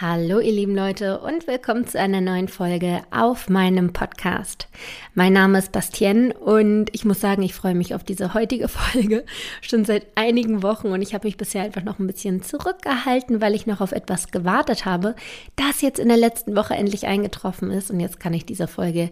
Hallo 0.00 0.40
ihr 0.40 0.50
lieben 0.50 0.74
Leute 0.74 1.20
und 1.20 1.46
willkommen 1.46 1.86
zu 1.86 2.00
einer 2.00 2.20
neuen 2.20 2.48
Folge 2.48 3.02
auf 3.12 3.48
meinem 3.48 3.92
Podcast. 3.92 4.66
Mein 5.14 5.34
Name 5.34 5.58
ist 5.58 5.70
Bastien 5.70 6.32
und 6.32 6.86
ich 6.92 7.04
muss 7.04 7.20
sagen, 7.20 7.44
ich 7.44 7.54
freue 7.54 7.76
mich 7.76 7.94
auf 7.94 8.02
diese 8.02 8.34
heutige 8.34 8.66
Folge 8.68 9.24
schon 9.60 9.84
seit 9.84 10.08
einigen 10.16 10.64
Wochen 10.64 10.88
und 10.88 11.00
ich 11.00 11.14
habe 11.14 11.28
mich 11.28 11.36
bisher 11.36 11.62
einfach 11.62 11.84
noch 11.84 12.00
ein 12.00 12.08
bisschen 12.08 12.42
zurückgehalten, 12.42 13.40
weil 13.40 13.54
ich 13.54 13.68
noch 13.68 13.80
auf 13.80 13.92
etwas 13.92 14.32
gewartet 14.32 14.84
habe, 14.84 15.14
das 15.54 15.80
jetzt 15.80 16.00
in 16.00 16.08
der 16.08 16.16
letzten 16.16 16.56
Woche 16.56 16.74
endlich 16.74 17.06
eingetroffen 17.06 17.70
ist 17.70 17.92
und 17.92 18.00
jetzt 18.00 18.18
kann 18.18 18.34
ich 18.34 18.44
diese 18.44 18.66
Folge 18.66 19.10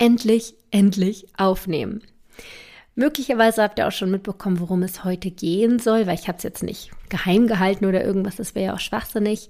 endlich, 0.00 0.54
endlich 0.72 1.28
aufnehmen. 1.36 2.02
Möglicherweise 2.96 3.62
habt 3.62 3.78
ihr 3.78 3.86
auch 3.86 3.92
schon 3.92 4.10
mitbekommen, 4.10 4.58
worum 4.58 4.82
es 4.82 5.04
heute 5.04 5.30
gehen 5.30 5.78
soll, 5.78 6.08
weil 6.08 6.18
ich 6.18 6.26
habe 6.26 6.38
es 6.38 6.44
jetzt 6.44 6.64
nicht 6.64 6.90
geheim 7.08 7.46
gehalten 7.46 7.86
oder 7.86 8.02
irgendwas, 8.02 8.34
das 8.34 8.56
wäre 8.56 8.66
ja 8.66 8.74
auch 8.74 8.80
schwachsinnig. 8.80 9.48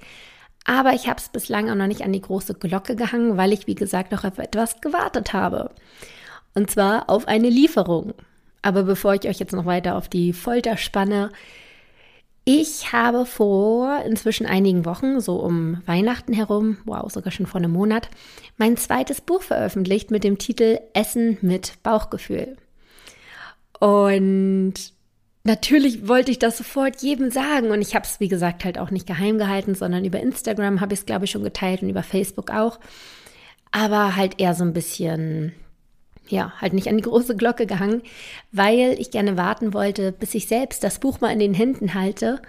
Aber 0.64 0.94
ich 0.94 1.08
habe 1.08 1.20
es 1.20 1.28
bislang 1.28 1.70
auch 1.70 1.74
noch 1.74 1.86
nicht 1.86 2.02
an 2.02 2.12
die 2.12 2.22
große 2.22 2.54
Glocke 2.54 2.96
gehangen, 2.96 3.36
weil 3.36 3.52
ich, 3.52 3.66
wie 3.66 3.74
gesagt, 3.74 4.12
noch 4.12 4.24
auf 4.24 4.38
etwas 4.38 4.80
gewartet 4.80 5.32
habe. 5.32 5.70
Und 6.54 6.70
zwar 6.70 7.10
auf 7.10 7.28
eine 7.28 7.50
Lieferung. 7.50 8.14
Aber 8.62 8.84
bevor 8.84 9.14
ich 9.14 9.28
euch 9.28 9.38
jetzt 9.38 9.52
noch 9.52 9.66
weiter 9.66 9.96
auf 9.96 10.08
die 10.08 10.32
Folter 10.32 10.78
spanne, 10.78 11.30
ich 12.46 12.92
habe 12.92 13.24
vor 13.24 14.02
inzwischen 14.04 14.46
einigen 14.46 14.84
Wochen, 14.84 15.20
so 15.20 15.36
um 15.36 15.82
Weihnachten 15.86 16.32
herum, 16.32 16.78
wow, 16.84 17.10
sogar 17.10 17.30
schon 17.32 17.46
vor 17.46 17.58
einem 17.58 17.72
Monat, 17.72 18.08
mein 18.58 18.76
zweites 18.76 19.20
Buch 19.20 19.42
veröffentlicht 19.42 20.10
mit 20.10 20.24
dem 20.24 20.38
Titel 20.38 20.78
Essen 20.92 21.38
mit 21.40 21.82
Bauchgefühl. 21.82 22.56
Und 23.80 24.93
natürlich 25.44 26.08
wollte 26.08 26.30
ich 26.30 26.38
das 26.38 26.56
sofort 26.56 27.02
jedem 27.02 27.30
sagen 27.30 27.70
und 27.70 27.80
ich 27.80 27.94
habe 27.94 28.04
es, 28.04 28.18
wie 28.18 28.28
gesagt, 28.28 28.64
halt 28.64 28.78
auch 28.78 28.90
nicht 28.90 29.06
geheim 29.06 29.38
gehalten, 29.38 29.74
sondern 29.74 30.04
über 30.04 30.20
Instagram 30.20 30.80
habe 30.80 30.94
ich 30.94 31.00
es, 31.00 31.06
glaube 31.06 31.26
ich, 31.26 31.30
schon 31.30 31.44
geteilt 31.44 31.82
und 31.82 31.90
über 31.90 32.02
Facebook 32.02 32.50
auch. 32.50 32.80
Aber 33.70 34.16
halt 34.16 34.40
eher 34.40 34.54
so 34.54 34.64
ein 34.64 34.72
bisschen, 34.72 35.52
ja, 36.28 36.52
halt 36.60 36.72
nicht 36.72 36.88
an 36.88 36.96
die 36.96 37.02
große 37.02 37.36
Glocke 37.36 37.66
gehangen, 37.66 38.02
weil 38.52 38.96
ich 38.98 39.10
gerne 39.10 39.36
warten 39.36 39.74
wollte, 39.74 40.12
bis 40.12 40.34
ich 40.34 40.46
selbst 40.46 40.82
das 40.82 40.98
Buch 40.98 41.20
mal 41.20 41.32
in 41.32 41.40
den 41.40 41.54
Händen 41.54 41.94
halte. 41.94 42.40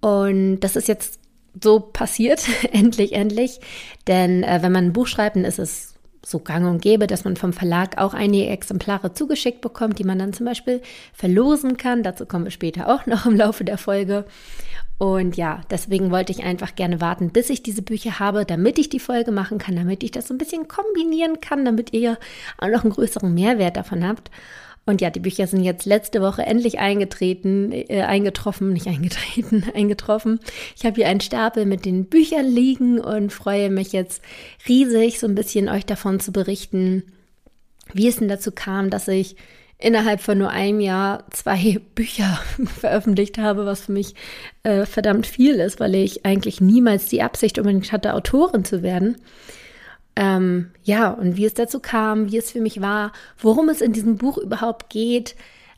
Und 0.00 0.60
das 0.60 0.76
ist 0.76 0.88
jetzt 0.88 1.18
so 1.60 1.80
passiert, 1.80 2.46
endlich, 2.72 3.12
endlich. 3.12 3.60
Denn 4.06 4.44
äh, 4.44 4.62
wenn 4.62 4.72
man 4.72 4.86
ein 4.86 4.92
Buch 4.92 5.08
schreibt, 5.08 5.36
dann 5.36 5.44
ist 5.44 5.58
es 5.58 5.94
so 6.28 6.38
gang 6.38 6.66
und 6.66 6.82
gäbe, 6.82 7.06
dass 7.06 7.24
man 7.24 7.36
vom 7.36 7.52
Verlag 7.52 7.98
auch 7.98 8.14
einige 8.14 8.48
Exemplare 8.48 9.12
zugeschickt 9.12 9.60
bekommt, 9.60 9.98
die 9.98 10.04
man 10.04 10.18
dann 10.18 10.32
zum 10.32 10.46
Beispiel 10.46 10.82
verlosen 11.12 11.76
kann. 11.76 12.02
Dazu 12.02 12.26
kommen 12.26 12.44
wir 12.44 12.50
später 12.50 12.88
auch 12.88 13.06
noch 13.06 13.26
im 13.26 13.36
Laufe 13.36 13.64
der 13.64 13.78
Folge. 13.78 14.24
Und 14.98 15.36
ja, 15.36 15.60
deswegen 15.70 16.10
wollte 16.10 16.32
ich 16.32 16.42
einfach 16.42 16.74
gerne 16.74 17.00
warten, 17.00 17.30
bis 17.30 17.50
ich 17.50 17.62
diese 17.62 17.82
Bücher 17.82 18.18
habe, 18.18 18.44
damit 18.44 18.78
ich 18.78 18.88
die 18.88 18.98
Folge 18.98 19.30
machen 19.30 19.58
kann, 19.58 19.76
damit 19.76 20.02
ich 20.02 20.10
das 20.10 20.26
so 20.26 20.34
ein 20.34 20.38
bisschen 20.38 20.66
kombinieren 20.66 21.40
kann, 21.40 21.64
damit 21.64 21.92
ihr 21.92 22.18
auch 22.58 22.68
noch 22.68 22.82
einen 22.82 22.92
größeren 22.92 23.32
Mehrwert 23.32 23.76
davon 23.76 24.06
habt. 24.06 24.30
Und 24.86 25.00
ja, 25.00 25.10
die 25.10 25.20
Bücher 25.20 25.46
sind 25.46 25.62
jetzt 25.62 25.84
letzte 25.84 26.22
Woche 26.22 26.42
endlich 26.46 26.78
eingetreten, 26.78 27.72
äh, 27.72 28.02
eingetroffen, 28.02 28.72
nicht 28.72 28.86
eingetreten, 28.86 29.64
eingetroffen. 29.74 30.40
Ich 30.76 30.84
habe 30.84 30.96
hier 30.96 31.08
einen 31.08 31.20
Stapel 31.20 31.66
mit 31.66 31.84
den 31.84 32.06
Büchern 32.06 32.46
liegen 32.46 32.98
und 32.98 33.32
freue 33.32 33.70
mich 33.70 33.92
jetzt 33.92 34.22
riesig, 34.66 35.18
so 35.18 35.26
ein 35.26 35.34
bisschen 35.34 35.68
euch 35.68 35.84
davon 35.84 36.20
zu 36.20 36.32
berichten, 36.32 37.02
wie 37.92 38.08
es 38.08 38.16
denn 38.16 38.28
dazu 38.28 38.50
kam, 38.50 38.90
dass 38.90 39.08
ich 39.08 39.36
innerhalb 39.78 40.20
von 40.20 40.38
nur 40.38 40.50
einem 40.50 40.80
Jahr 40.80 41.24
zwei 41.30 41.80
Bücher 41.94 42.40
veröffentlicht 42.80 43.38
habe, 43.38 43.66
was 43.66 43.82
für 43.82 43.92
mich 43.92 44.14
äh, 44.62 44.84
verdammt 44.86 45.26
viel 45.26 45.54
ist, 45.54 45.80
weil 45.80 45.94
ich 45.94 46.26
eigentlich 46.26 46.60
niemals 46.60 47.06
die 47.06 47.22
Absicht 47.22 47.58
unbedingt 47.58 47.92
hatte, 47.92 48.14
Autorin 48.14 48.64
zu 48.64 48.82
werden. 48.82 49.16
Ähm, 50.18 50.70
ja, 50.82 51.10
und 51.10 51.36
wie 51.36 51.44
es 51.44 51.54
dazu 51.54 51.78
kam, 51.78 52.32
wie 52.32 52.38
es 52.38 52.50
für 52.50 52.60
mich 52.60 52.80
war, 52.80 53.12
worum 53.38 53.68
es 53.68 53.80
in 53.80 53.92
diesem 53.92 54.16
Buch 54.16 54.36
überhaupt 54.36 54.90
geht, 54.90 55.36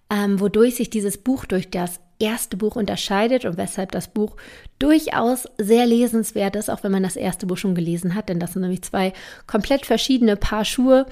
ähm, 0.08 0.40
wodurch 0.40 0.76
sich 0.76 0.88
dieses 0.88 1.18
Buch 1.18 1.44
durch 1.44 1.70
das 1.70 2.00
erste 2.18 2.56
Buch 2.56 2.74
unterscheidet 2.74 3.44
und 3.44 3.58
weshalb 3.58 3.92
das 3.92 4.08
Buch 4.08 4.36
durchaus 4.78 5.46
sehr 5.58 5.84
lesenswert 5.84 6.56
ist, 6.56 6.70
auch 6.70 6.82
wenn 6.82 6.90
man 6.90 7.02
das 7.02 7.16
erste 7.16 7.44
Buch 7.44 7.58
schon 7.58 7.74
gelesen 7.74 8.14
hat, 8.14 8.30
denn 8.30 8.40
das 8.40 8.54
sind 8.54 8.62
nämlich 8.62 8.80
zwei 8.80 9.12
komplett 9.46 9.84
verschiedene 9.84 10.36
Paar 10.36 10.64
Schuhe 10.64 11.04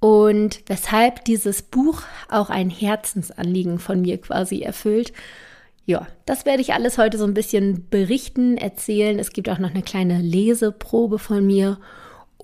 und 0.00 0.60
weshalb 0.66 1.24
dieses 1.26 1.62
Buch 1.62 2.02
auch 2.28 2.50
ein 2.50 2.70
Herzensanliegen 2.70 3.78
von 3.78 4.00
mir 4.00 4.18
quasi 4.18 4.62
erfüllt. 4.62 5.12
Ja, 5.86 6.08
das 6.26 6.44
werde 6.44 6.60
ich 6.60 6.72
alles 6.72 6.98
heute 6.98 7.18
so 7.18 7.24
ein 7.24 7.34
bisschen 7.34 7.88
berichten, 7.88 8.56
erzählen. 8.56 9.20
Es 9.20 9.32
gibt 9.32 9.48
auch 9.48 9.60
noch 9.60 9.70
eine 9.70 9.82
kleine 9.82 10.20
Leseprobe 10.20 11.20
von 11.20 11.46
mir 11.46 11.78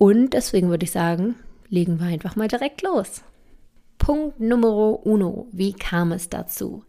und 0.01 0.31
deswegen 0.33 0.71
würde 0.71 0.85
ich 0.85 0.89
sagen, 0.89 1.35
legen 1.69 1.99
wir 1.99 2.07
einfach 2.07 2.35
mal 2.35 2.47
direkt 2.47 2.81
los. 2.81 3.21
Punkt 3.99 4.39
Numero 4.39 4.93
uno. 5.03 5.45
Wie 5.51 5.73
kam 5.73 6.11
es 6.11 6.27
dazu? 6.27 6.83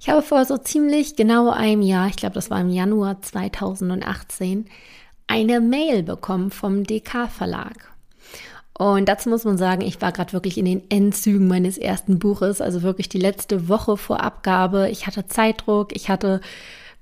Ich 0.00 0.08
habe 0.08 0.22
vor 0.22 0.46
so 0.46 0.56
ziemlich 0.56 1.14
genau 1.14 1.50
einem 1.50 1.82
Jahr, 1.82 2.08
ich 2.08 2.16
glaube, 2.16 2.36
das 2.36 2.48
war 2.48 2.58
im 2.62 2.70
Januar 2.70 3.20
2018, 3.20 4.64
eine 5.26 5.60
Mail 5.60 6.02
bekommen 6.02 6.50
vom 6.50 6.84
DK 6.84 7.28
Verlag. 7.28 7.92
Und 8.72 9.10
dazu 9.10 9.28
muss 9.28 9.44
man 9.44 9.58
sagen, 9.58 9.82
ich 9.82 10.00
war 10.00 10.12
gerade 10.12 10.32
wirklich 10.32 10.56
in 10.56 10.64
den 10.64 10.90
Endzügen 10.90 11.48
meines 11.48 11.76
ersten 11.76 12.18
Buches, 12.18 12.62
also 12.62 12.80
wirklich 12.80 13.10
die 13.10 13.18
letzte 13.18 13.68
Woche 13.68 13.98
vor 13.98 14.22
Abgabe. 14.22 14.88
Ich 14.88 15.06
hatte 15.06 15.26
Zeitdruck, 15.26 15.94
ich 15.94 16.08
hatte 16.08 16.40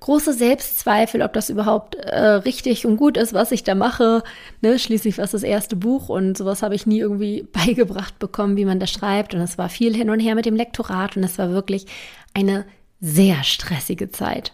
große 0.01 0.35
Selbstzweifel, 0.35 1.23
ob 1.23 1.33
das 1.33 1.49
überhaupt 1.49 1.95
äh, 1.95 2.19
richtig 2.21 2.87
und 2.87 2.97
gut 2.97 3.17
ist, 3.17 3.33
was 3.33 3.51
ich 3.51 3.65
da 3.65 3.75
mache. 3.75 4.23
Ne? 4.61 4.79
Schließlich 4.79 5.17
war 5.19 5.25
es 5.25 5.31
das 5.31 5.43
erste 5.43 5.75
Buch 5.75 6.09
und 6.09 6.37
sowas 6.37 6.63
habe 6.63 6.75
ich 6.75 6.87
nie 6.87 6.99
irgendwie 6.99 7.43
beigebracht 7.53 8.19
bekommen, 8.19 8.57
wie 8.57 8.65
man 8.65 8.81
das 8.81 8.91
schreibt. 8.91 9.35
Und 9.35 9.41
es 9.41 9.59
war 9.59 9.69
viel 9.69 9.95
hin 9.95 10.11
und 10.11 10.21
her 10.21 10.35
mit 10.35 10.47
dem 10.47 10.57
Lektorat 10.57 11.17
und 11.17 11.25
es 11.25 11.39
war 11.39 11.51
wirklich 11.51 11.87
eine 12.35 12.67
sehr 13.01 13.43
stressige 13.43 14.11
Zeit. 14.11 14.53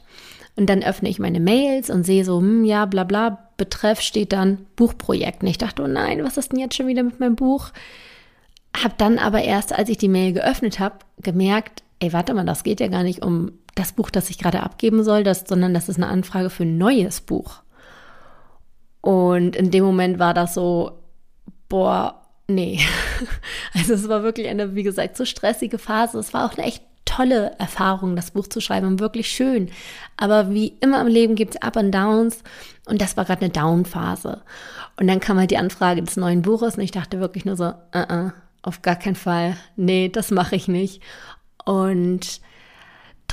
Und 0.54 0.66
dann 0.68 0.82
öffne 0.82 1.08
ich 1.08 1.18
meine 1.18 1.40
Mails 1.40 1.90
und 1.90 2.04
sehe 2.04 2.24
so, 2.24 2.38
hm, 2.38 2.64
ja, 2.64 2.84
bla 2.84 3.04
bla, 3.04 3.48
Betreff 3.56 4.00
steht 4.00 4.32
dann 4.32 4.66
Buchprojekt. 4.76 5.42
Und 5.42 5.48
ich 5.48 5.58
dachte, 5.58 5.82
oh 5.82 5.88
nein, 5.88 6.24
was 6.24 6.36
ist 6.36 6.52
denn 6.52 6.60
jetzt 6.60 6.76
schon 6.76 6.86
wieder 6.86 7.02
mit 7.02 7.20
meinem 7.20 7.36
Buch? 7.36 7.70
Hab 8.76 8.96
dann 8.98 9.18
aber 9.18 9.42
erst, 9.42 9.72
als 9.72 9.88
ich 9.88 9.98
die 9.98 10.08
Mail 10.08 10.32
geöffnet 10.32 10.78
habe, 10.78 10.96
gemerkt, 11.22 11.82
ey, 12.00 12.12
warte 12.12 12.34
mal, 12.34 12.44
das 12.44 12.64
geht 12.64 12.80
ja 12.80 12.88
gar 12.88 13.02
nicht 13.02 13.22
um 13.22 13.52
das 13.74 13.92
Buch, 13.92 14.10
das 14.10 14.30
ich 14.30 14.38
gerade 14.38 14.62
abgeben 14.62 15.02
soll, 15.02 15.24
das, 15.24 15.44
sondern 15.46 15.74
das 15.74 15.88
ist 15.88 15.96
eine 15.96 16.08
Anfrage 16.08 16.50
für 16.50 16.64
ein 16.64 16.78
neues 16.78 17.20
Buch. 17.20 17.62
Und 19.00 19.56
in 19.56 19.70
dem 19.70 19.84
Moment 19.84 20.18
war 20.18 20.34
das 20.34 20.54
so, 20.54 20.92
boah, 21.68 22.22
nee. 22.48 22.80
Also 23.74 23.94
es 23.94 24.08
war 24.08 24.22
wirklich 24.22 24.48
eine, 24.48 24.74
wie 24.74 24.82
gesagt, 24.82 25.16
so 25.16 25.24
stressige 25.24 25.78
Phase. 25.78 26.18
Es 26.18 26.34
war 26.34 26.46
auch 26.46 26.56
eine 26.56 26.66
echt 26.66 26.82
tolle 27.04 27.52
Erfahrung, 27.58 28.16
das 28.16 28.30
Buch 28.30 28.46
zu 28.46 28.60
schreiben 28.60 28.86
und 28.86 29.00
wirklich 29.00 29.28
schön. 29.28 29.70
Aber 30.16 30.50
wie 30.50 30.76
immer 30.80 31.00
im 31.00 31.06
Leben 31.06 31.34
gibt 31.34 31.54
es 31.54 31.62
Up 31.62 31.76
and 31.76 31.94
Downs 31.94 32.42
und 32.86 33.00
das 33.00 33.16
war 33.16 33.24
gerade 33.24 33.42
eine 33.42 33.50
Down-Phase. 33.50 34.42
Und 34.98 35.06
dann 35.08 35.20
kam 35.20 35.38
halt 35.38 35.50
die 35.50 35.58
Anfrage 35.58 36.02
des 36.02 36.16
neuen 36.16 36.42
Buches 36.42 36.76
und 36.76 36.82
ich 36.82 36.90
dachte 36.90 37.20
wirklich 37.20 37.44
nur 37.44 37.56
so, 37.56 37.64
uh 37.64 37.72
-uh, 37.92 38.32
auf 38.62 38.82
gar 38.82 38.96
keinen 38.96 39.16
Fall, 39.16 39.56
nee, 39.76 40.08
das 40.08 40.30
mache 40.30 40.56
ich 40.56 40.68
nicht. 40.68 41.02
Und 41.64 42.40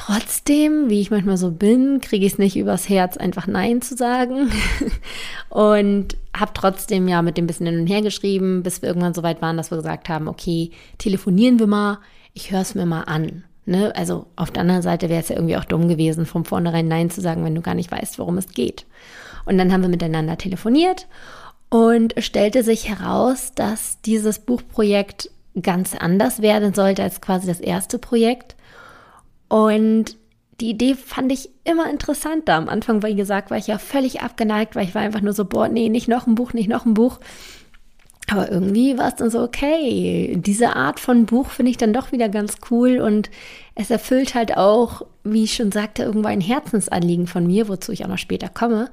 trotzdem, 0.09 0.89
wie 0.89 1.01
ich 1.01 1.11
manchmal 1.11 1.37
so 1.37 1.51
bin, 1.51 2.01
kriege 2.01 2.25
ich 2.25 2.33
es 2.33 2.39
nicht 2.39 2.57
übers 2.57 2.89
Herz, 2.89 3.17
einfach 3.17 3.47
Nein 3.47 3.81
zu 3.81 3.95
sagen. 3.95 4.51
und 5.49 6.17
habe 6.35 6.51
trotzdem 6.53 7.07
ja 7.07 7.21
mit 7.21 7.37
dem 7.37 7.47
bisschen 7.47 7.67
hin 7.67 7.79
und 7.79 7.87
her 7.87 8.01
geschrieben, 8.01 8.63
bis 8.63 8.81
wir 8.81 8.89
irgendwann 8.89 9.13
so 9.13 9.23
weit 9.23 9.41
waren, 9.41 9.57
dass 9.57 9.71
wir 9.71 9.77
gesagt 9.77 10.09
haben, 10.09 10.27
okay, 10.27 10.71
telefonieren 10.97 11.59
wir 11.59 11.67
mal, 11.67 11.99
ich 12.33 12.51
höre 12.51 12.61
es 12.61 12.75
mir 12.75 12.85
mal 12.85 13.03
an. 13.03 13.43
Ne? 13.65 13.95
Also 13.95 14.25
auf 14.35 14.51
der 14.51 14.61
anderen 14.61 14.81
Seite 14.81 15.09
wäre 15.09 15.21
es 15.21 15.29
ja 15.29 15.35
irgendwie 15.35 15.57
auch 15.57 15.65
dumm 15.65 15.87
gewesen, 15.87 16.25
von 16.25 16.45
vornherein 16.45 16.87
Nein 16.87 17.09
zu 17.11 17.21
sagen, 17.21 17.43
wenn 17.43 17.55
du 17.55 17.61
gar 17.61 17.75
nicht 17.75 17.91
weißt, 17.91 18.17
worum 18.17 18.37
es 18.37 18.49
geht. 18.49 18.85
Und 19.45 19.57
dann 19.57 19.71
haben 19.71 19.81
wir 19.81 19.89
miteinander 19.89 20.37
telefoniert 20.37 21.07
und 21.69 22.15
stellte 22.17 22.63
sich 22.63 22.89
heraus, 22.89 23.51
dass 23.53 24.01
dieses 24.01 24.39
Buchprojekt 24.39 25.29
ganz 25.61 25.95
anders 25.95 26.41
werden 26.41 26.73
sollte 26.73 27.03
als 27.03 27.21
quasi 27.21 27.47
das 27.47 27.59
erste 27.59 27.99
Projekt. 27.99 28.55
Und 29.49 30.15
die 30.61 30.69
Idee 30.69 30.95
fand 30.95 31.31
ich 31.31 31.49
immer 31.63 31.89
interessanter. 31.89 32.53
Am 32.55 32.69
Anfang, 32.69 33.03
wie 33.03 33.15
gesagt, 33.15 33.49
war 33.49 33.57
ich 33.57 33.67
ja 33.67 33.77
völlig 33.77 34.21
abgeneigt, 34.21 34.75
weil 34.75 34.85
ich 34.85 34.95
war 34.95 35.01
einfach 35.01 35.21
nur 35.21 35.33
so, 35.33 35.45
boah, 35.45 35.67
nee, 35.67 35.89
nicht 35.89 36.07
noch 36.07 36.27
ein 36.27 36.35
Buch, 36.35 36.53
nicht 36.53 36.69
noch 36.69 36.85
ein 36.85 36.93
Buch. 36.93 37.19
Aber 38.29 38.51
irgendwie 38.51 38.97
war 38.97 39.07
es 39.07 39.15
dann 39.15 39.31
so, 39.31 39.41
okay, 39.41 40.35
diese 40.37 40.75
Art 40.75 40.99
von 40.99 41.25
Buch 41.25 41.49
finde 41.49 41.71
ich 41.71 41.77
dann 41.77 41.93
doch 41.93 42.11
wieder 42.11 42.29
ganz 42.29 42.57
cool 42.69 42.99
und 42.99 43.31
es 43.73 43.89
erfüllt 43.89 44.35
halt 44.35 44.55
auch, 44.55 45.01
wie 45.23 45.45
ich 45.45 45.55
schon 45.55 45.71
sagte, 45.71 46.03
irgendwo 46.03 46.27
ein 46.27 46.41
Herzensanliegen 46.41 47.25
von 47.25 47.47
mir, 47.47 47.67
wozu 47.67 47.91
ich 47.91 48.05
auch 48.05 48.09
noch 48.09 48.19
später 48.19 48.49
komme. 48.49 48.91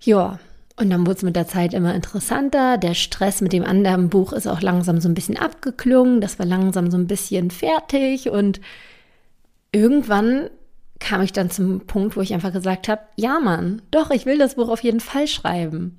Ja, 0.00 0.38
und 0.76 0.90
dann 0.90 1.06
wurde 1.06 1.16
es 1.16 1.22
mit 1.22 1.36
der 1.36 1.48
Zeit 1.48 1.74
immer 1.74 1.94
interessanter. 1.94 2.78
Der 2.78 2.94
Stress 2.94 3.40
mit 3.40 3.52
dem 3.52 3.64
anderen 3.64 4.08
Buch 4.08 4.32
ist 4.32 4.46
auch 4.46 4.62
langsam 4.62 5.00
so 5.00 5.08
ein 5.08 5.14
bisschen 5.14 5.36
abgeklungen. 5.36 6.20
Das 6.20 6.38
war 6.38 6.46
langsam 6.46 6.90
so 6.90 6.96
ein 6.96 7.08
bisschen 7.08 7.50
fertig. 7.50 8.30
Und 8.30 8.60
irgendwann 9.72 10.50
kam 10.98 11.22
ich 11.22 11.32
dann 11.32 11.50
zum 11.50 11.80
Punkt, 11.86 12.16
wo 12.16 12.20
ich 12.20 12.34
einfach 12.34 12.52
gesagt 12.52 12.88
habe, 12.88 13.02
ja 13.16 13.38
Mann, 13.38 13.82
doch, 13.90 14.10
ich 14.10 14.26
will 14.26 14.38
das 14.38 14.56
Buch 14.56 14.68
auf 14.68 14.82
jeden 14.82 15.00
Fall 15.00 15.28
schreiben. 15.28 15.98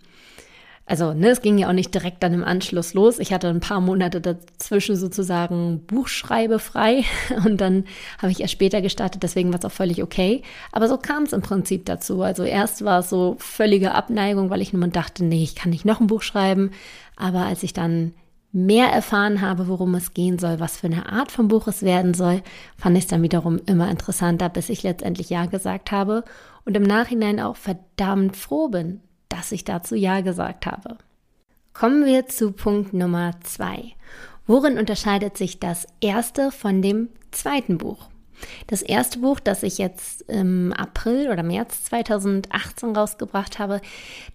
Also, 0.89 1.13
ne, 1.13 1.30
es 1.30 1.42
ging 1.42 1.60
ja 1.60 1.69
auch 1.69 1.74
nicht 1.74 1.94
direkt 1.94 2.24
dann 2.24 2.33
im 2.33 2.44
Anschluss 2.44 2.95
los. 2.95 3.19
Ich 3.19 3.31
hatte 3.31 3.48
ein 3.48 3.60
paar 3.60 3.80
Monate 3.80 4.21
dazwischen 4.21 4.95
sozusagen 4.95 5.86
buchschreibefrei 5.86 7.04
und 7.45 7.62
dann 7.62 7.86
habe 8.18 8.31
ich 8.31 8.42
erst 8.42 8.54
später 8.54 8.81
gestartet, 8.81 9.21
deswegen 9.21 9.51
war 9.51 9.60
es 9.60 9.66
auch 9.66 9.71
völlig 9.71 10.01
okay. 10.01 10.42
Aber 10.71 10.88
so 10.88 10.98
kam 10.98 11.24
es 11.24 11.33
im 11.33 11.44
Prinzip 11.44 11.86
dazu. 11.86 12.24
Also 12.24 12.44
erst 12.44 12.83
war 12.83 13.01
es 13.01 13.10
so 13.10 13.36
völlige 13.38 13.94
Abneigung, 13.94 14.50
weil 14.50 14.63
ich 14.63 14.74
nur 14.74 14.88
dachte, 14.88 15.24
nee, 15.24 15.44
ich 15.44 15.54
kann 15.54 15.69
nicht 15.69 15.86
noch 15.86 16.00
ein 16.00 16.07
Buch 16.07 16.24
schreiben. 16.24 16.71
Aber 17.16 17.45
als 17.45 17.62
ich 17.62 17.74
dann 17.74 18.16
mehr 18.51 18.87
erfahren 18.87 19.41
habe, 19.41 19.67
worum 19.67 19.93
es 19.95 20.13
gehen 20.13 20.39
soll, 20.39 20.59
was 20.59 20.77
für 20.77 20.87
eine 20.87 21.07
Art 21.11 21.31
von 21.31 21.47
Buch 21.47 21.67
es 21.67 21.83
werden 21.83 22.13
soll, 22.13 22.41
fand 22.77 22.97
ich 22.97 23.03
es 23.03 23.09
dann 23.09 23.21
wiederum 23.21 23.59
immer 23.65 23.89
interessanter, 23.89 24.49
bis 24.49 24.69
ich 24.69 24.83
letztendlich 24.83 25.29
Ja 25.29 25.45
gesagt 25.45 25.91
habe 25.91 26.23
und 26.65 26.75
im 26.75 26.83
Nachhinein 26.83 27.39
auch 27.39 27.55
verdammt 27.55 28.35
froh 28.35 28.69
bin, 28.69 29.01
dass 29.29 29.51
ich 29.51 29.65
dazu 29.65 29.95
Ja 29.95 30.21
gesagt 30.21 30.65
habe. 30.65 30.97
Kommen 31.73 32.05
wir 32.05 32.27
zu 32.27 32.51
Punkt 32.51 32.93
Nummer 32.93 33.33
zwei. 33.43 33.93
Worin 34.47 34.79
unterscheidet 34.79 35.37
sich 35.37 35.59
das 35.59 35.87
erste 36.01 36.51
von 36.51 36.81
dem 36.81 37.09
zweiten 37.31 37.77
Buch? 37.77 38.09
Das 38.68 38.81
erste 38.81 39.19
Buch, 39.19 39.39
das 39.39 39.63
ich 39.63 39.77
jetzt 39.77 40.21
im 40.30 40.74
April 40.74 41.30
oder 41.30 41.44
März 41.44 41.86
2018 41.86 42.95
rausgebracht 42.95 43.59
habe, 43.59 43.81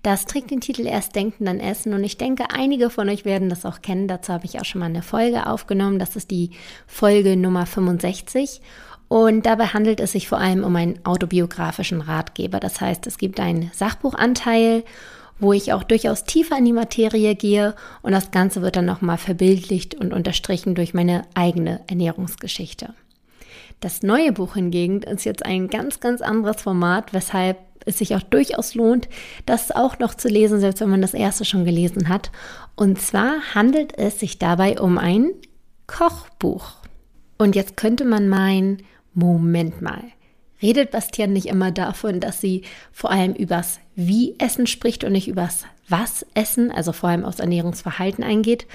das 0.03 0.27
trägt 0.27 0.51
den 0.51 0.61
Titel 0.61 0.87
Erst 0.87 1.15
denken, 1.15 1.45
dann 1.45 1.61
essen. 1.61 1.95
Und 1.95 2.05
ich 2.05 2.19
denke, 2.19 2.51
einige 2.51 2.91
von 2.91 3.09
euch 3.09 3.25
werden 3.25 3.49
das 3.49 3.65
auch 3.65 3.83
kennen. 3.83 4.09
Dazu 4.09 4.33
habe 4.33 4.47
ich 4.47 4.61
auch 4.61 4.65
schon 4.65 4.81
mal 4.81 4.87
eine 4.87 5.03
Folge 5.03 5.47
aufgenommen. 5.47 5.99
Das 5.99 6.17
ist 6.17 6.31
die 6.31 6.51
Folge 6.87 7.37
Nummer 7.37 7.67
65. 7.67 8.61
Und 9.09 9.47
dabei 9.47 9.67
handelt 9.67 10.01
es 10.01 10.13
sich 10.13 10.29
vor 10.29 10.39
allem 10.39 10.65
um 10.65 10.75
einen 10.77 11.05
autobiografischen 11.05 12.01
Ratgeber. 12.01 12.61
Das 12.61 12.81
heißt, 12.81 13.07
es 13.07 13.19
gibt 13.19 13.39
einen 13.39 13.71
Sachbuchanteil, 13.73 14.85
wo 15.39 15.53
ich 15.53 15.73
auch 15.73 15.83
durchaus 15.83 16.25
tiefer 16.25 16.59
in 16.59 16.65
die 16.65 16.73
Materie 16.73 17.35
gehe 17.35 17.75
und 18.03 18.13
das 18.13 18.31
Ganze 18.31 18.63
wird 18.63 18.77
dann 18.77 18.87
nochmal 18.87 19.19
verbildlicht 19.19 19.95
und 19.95 20.13
unterstrichen 20.13 20.75
durch 20.75 20.95
meine 20.95 21.23
eigene 21.35 21.81
Ernährungsgeschichte. 21.87 22.95
Das 23.85 24.03
neue 24.03 24.33
Buch 24.33 24.55
hingegen 24.55 25.03
ist 25.03 25.27
jetzt 25.27 25.45
ein 25.45 25.69
ganz, 25.69 26.01
ganz 26.01 26.23
anderes 26.23 26.63
Format, 26.63 27.13
weshalb 27.13 27.59
es 27.85 27.99
sich 27.99 28.15
auch 28.17 28.23
durchaus 28.23 28.75
lohnt, 28.75 29.11
das 29.45 29.73
auch 29.73 29.99
noch 29.99 30.15
zu 30.15 30.29
lesen, 30.29 30.59
selbst 30.59 30.81
wenn 30.81 30.89
man 30.89 31.03
das 31.03 31.13
erste 31.13 31.45
schon 31.45 31.67
gelesen 31.67 32.09
hat. 32.09 32.31
Und 32.77 32.99
zwar 32.99 33.55
handelt 33.55 33.99
es 33.99 34.19
sich 34.19 34.39
dabei 34.39 34.81
um 34.81 34.97
ein 34.97 35.33
Kochbuch. 35.87 36.77
Und 37.37 37.57
jetzt 37.57 37.77
könnte 37.77 38.07
man 38.07 38.27
meinen, 38.27 38.79
Moment 39.13 39.83
mal, 39.83 40.03
redet 40.63 40.91
Bastian 40.91 41.35
nicht 41.35 41.49
immer 41.49 41.71
davon, 41.71 42.21
dass 42.21 42.41
sie 42.41 42.63
vor 42.91 43.11
allem 43.11 43.35
übers 43.35 43.81
Wie 43.97 44.35
essen 44.39 44.67
spricht 44.67 45.05
und 45.05 45.13
nicht 45.13 45.29
übers 45.29 45.67
Was 45.91 46.25
essen, 46.33 46.71
also 46.71 46.93
vor 46.93 47.11
allem 47.11 47.27
aus 47.27 47.39
Ernährungsverhalten 47.39 48.25
eingeht? 48.25 48.67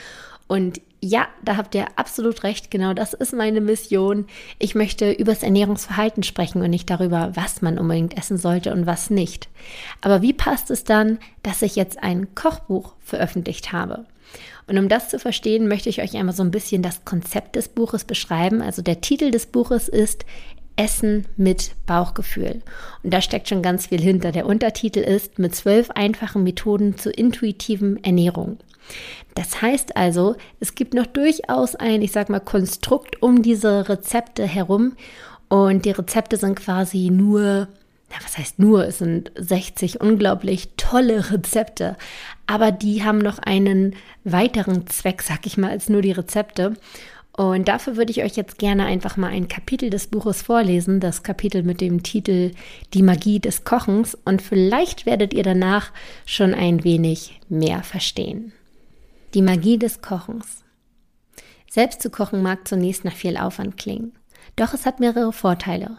Und 0.46 0.82
ja, 1.01 1.28
da 1.44 1.56
habt 1.56 1.75
ihr 1.75 1.86
absolut 1.96 2.44
recht. 2.44 2.72
Genau 2.72 2.94
das 2.94 3.13
ist 3.13 3.34
meine 3.34 3.62
Mission. 3.62 4.25
Ich 4.57 4.75
möchte 4.75 5.12
über 5.12 5.34
das 5.34 5.44
Ernährungsverhalten 5.44 6.24
sprechen 6.24 6.62
und 6.62 6.69
nicht 6.69 6.90
darüber, 6.90 7.31
was 7.36 7.62
man 7.62 7.80
unbedingt 7.80 8.18
essen 8.18 8.38
sollte 8.38 8.74
und 8.74 8.86
was 8.86 9.10
nicht. 9.10 9.48
Aber 10.01 10.22
wie 10.22 10.34
passt 10.34 10.69
es 10.72 10.84
dann, 10.84 11.19
dass 11.42 11.62
ich 11.62 11.75
jetzt 11.75 12.04
ein 12.04 12.36
Kochbuch 12.36 12.94
veröffentlicht 13.00 13.72
habe? 13.72 14.06
Und 14.68 14.78
um 14.78 14.90
das 14.90 15.10
zu 15.10 15.19
verstehen, 15.19 15.68
möchte 15.68 15.90
ich 15.90 16.01
euch 16.01 16.16
einmal 16.16 16.36
so 16.36 16.44
ein 16.44 16.51
bisschen 16.51 16.84
das 16.84 17.04
Konzept 17.06 17.56
des 17.56 17.69
Buches 17.69 18.04
beschreiben. 18.04 18.62
Also 18.62 18.81
der 18.81 19.01
Titel 19.01 19.31
des 19.31 19.48
Buches 19.48 19.88
ist 19.88 20.25
Essen 20.75 21.25
mit 21.38 21.72
Bauchgefühl. 21.86 22.62
Und 23.04 23.13
da 23.13 23.22
steckt 23.22 23.50
schon 23.50 23.62
ganz 23.62 23.88
viel 23.88 24.01
hinter. 24.01 24.31
Der 24.31 24.46
Untertitel 24.46 25.00
ist 25.00 25.40
mit 25.40 25.56
zwölf 25.56 25.92
einfachen 25.92 26.44
Methoden 26.44 26.98
zur 26.98 27.18
intuitiven 27.18 28.04
Ernährung. 28.04 28.60
Das 29.36 29.62
heißt 29.62 29.95
also, 29.95 30.36
es 30.59 30.75
gibt 30.75 30.94
noch 30.94 31.06
durchaus 31.06 31.75
ein, 31.75 32.01
ich 32.01 32.12
sag 32.12 32.30
mal, 32.30 32.39
Konstrukt 32.39 33.21
um 33.21 33.41
diese 33.41 33.88
Rezepte 33.88 34.45
herum. 34.45 34.97
Und 35.47 35.86
die 35.86 35.91
Rezepte 35.91 36.38
sind 36.38 36.59
quasi 36.59 37.09
nur, 37.09 37.68
na, 38.09 38.18
was 38.24 38.38
heißt 38.38 38.59
nur, 38.59 38.86
es 38.86 39.00
sind 39.00 39.31
60 39.36 40.01
unglaublich 40.01 40.69
tolle 40.77 41.31
Rezepte. 41.31 41.95
Aber 42.47 42.71
die 42.71 43.03
haben 43.03 43.19
noch 43.19 43.39
einen 43.39 43.95
weiteren 44.24 44.88
Zweck, 44.88 45.21
sag 45.21 45.45
ich 45.45 45.57
mal, 45.57 45.71
als 45.71 45.89
nur 45.89 46.01
die 46.01 46.12
Rezepte. 46.12 46.74
Und 47.31 47.69
dafür 47.69 47.95
würde 47.95 48.12
ich 48.12 48.21
euch 48.21 48.36
jetzt 48.36 48.57
gerne 48.57 48.86
einfach 48.86 49.15
mal 49.15 49.30
ein 49.30 49.47
Kapitel 49.47 49.89
des 49.89 50.07
Buches 50.07 50.41
vorlesen, 50.41 51.00
das 51.00 51.24
Kapitel 51.24 51.63
mit 51.63 51.80
dem 51.80 52.03
Titel 52.03 52.51
Die 52.94 53.03
Magie 53.03 53.39
des 53.39 53.63
Kochens. 53.63 54.18
Und 54.25 54.41
vielleicht 54.41 55.06
werdet 55.06 55.33
ihr 55.33 55.44
danach 55.44 55.94
schon 56.25 56.53
ein 56.53 56.83
wenig 56.83 57.39
mehr 57.47 57.81
verstehen. 57.83 58.51
Die 59.36 59.44
Magie 59.44 59.78
des 59.78 60.02
Kochens. 60.02 60.64
Selbst 61.70 62.02
zu 62.02 62.10
kochen 62.10 62.42
mag 62.42 62.68
zunächst 62.68 63.06
nach 63.06 63.14
viel 63.14 63.38
Aufwand 63.38 63.78
klingen. 63.78 64.14
Doch 64.56 64.74
es 64.74 64.88
hat 64.88 65.00
mehrere 65.00 65.31
Vorteile. 65.31 65.98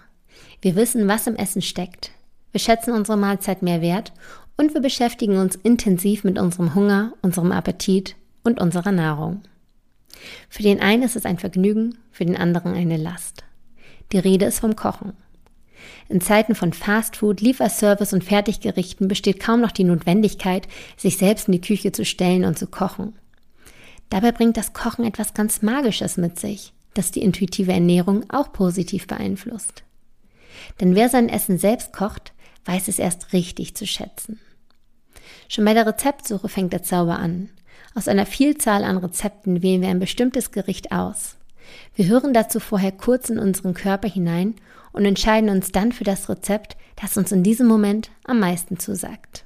Wir 0.61 0.75
wissen, 0.75 1.07
was 1.07 1.29
im 1.29 1.37
Essen 1.37 1.63
steckt. 1.63 2.11
Wir 2.51 2.59
schätzen 2.59 2.93
unsere 2.93 3.17
Mahlzeit 3.17 3.63
mehr 3.63 3.81
wert 3.81 4.13
und 4.57 4.75
wir 4.75 4.81
beschäftigen 4.81 5.37
uns 5.37 5.55
intensiv 5.55 6.25
mit 6.25 6.41
unserem 6.41 6.75
Hunger, 6.75 7.13
unserem 7.23 7.53
Appetit 7.53 8.17
und 8.43 8.61
unserer 8.61 8.91
Nahrung. 8.91 9.43
Für 10.49 10.65
den 10.65 10.81
einen 10.81 11.05
ist 11.05 11.15
es 11.15 11.25
ein 11.25 11.39
Vergnügen, 11.39 11.99
für 12.11 12.25
den 12.25 12.37
anderen 12.37 12.75
eine 12.75 12.97
Last. 12.97 13.45
Die 14.11 14.19
Rede 14.19 14.47
ist 14.47 14.59
vom 14.59 14.75
Kochen. 14.75 15.13
In 16.09 16.21
Zeiten 16.21 16.55
von 16.55 16.73
Fastfood, 16.73 17.41
Lieferservice 17.41 18.13
und 18.13 18.25
Fertiggerichten 18.25 19.09
besteht 19.09 19.41
kaum 19.41 19.61
noch 19.61 19.73
die 19.73 19.85
Notwendigkeit, 19.85 20.69
sich 20.97 21.19
selbst 21.19 21.49
in 21.49 21.53
die 21.53 21.61
Küche 21.61 21.93
zu 21.93 22.05
stellen 22.05 22.45
und 22.45 22.59
zu 22.59 22.67
kochen. 22.67 23.15
Dabei 24.09 24.33
bringt 24.33 24.57
das 24.57 24.73
Kochen 24.73 25.05
etwas 25.05 25.35
ganz 25.35 25.63
Magisches 25.63 26.17
mit 26.17 26.39
sich, 26.39 26.73
das 26.95 27.13
die 27.13 27.23
intuitive 27.23 27.73
Ernährung 27.73 28.29
auch 28.31 28.53
positiv 28.53 29.07
beeinflusst. 29.07 29.85
Denn 30.81 30.95
wer 30.95 31.09
sein 31.09 31.29
Essen 31.29 31.59
selbst 31.59 31.93
kocht, 31.93 32.33
weiß 32.65 32.89
es 32.89 32.99
erst 32.99 33.33
richtig 33.33 33.77
zu 33.77 33.87
schätzen. 33.87 34.41
Schon 35.49 35.65
bei 35.65 35.75
der 35.75 35.87
Rezeptsuche 35.87 36.49
fängt 36.49 36.73
der 36.73 36.83
Zauber 36.83 37.19
an. 37.19 37.51
Aus 37.95 38.09
einer 38.09 38.27
Vielzahl 38.27 38.85
an 38.85 38.99
Rezepten 38.99 39.63
wählen 39.63 39.83
wir 39.83 39.89
ein 39.89 39.99
bestimmtes 39.99 40.53
Gericht 40.53 40.93
aus. 40.93 41.37
Wir 41.95 42.07
hören 42.07 42.33
dazu 42.33 42.61
vorher 42.61 42.93
kurz 42.93 43.31
in 43.31 43.39
unseren 43.39 43.75
Körper 43.75 44.09
hinein 44.09 44.55
und 44.93 45.05
entscheiden 45.05 45.51
uns 45.51 45.73
dann 45.73 45.93
für 45.93 46.05
das 46.05 46.29
Rezept, 46.29 46.77
das 47.01 47.17
uns 47.17 47.33
in 47.33 47.43
diesem 47.43 47.67
Moment 47.67 48.11
am 48.25 48.41
meisten 48.41 48.79
zusagt. 48.79 49.45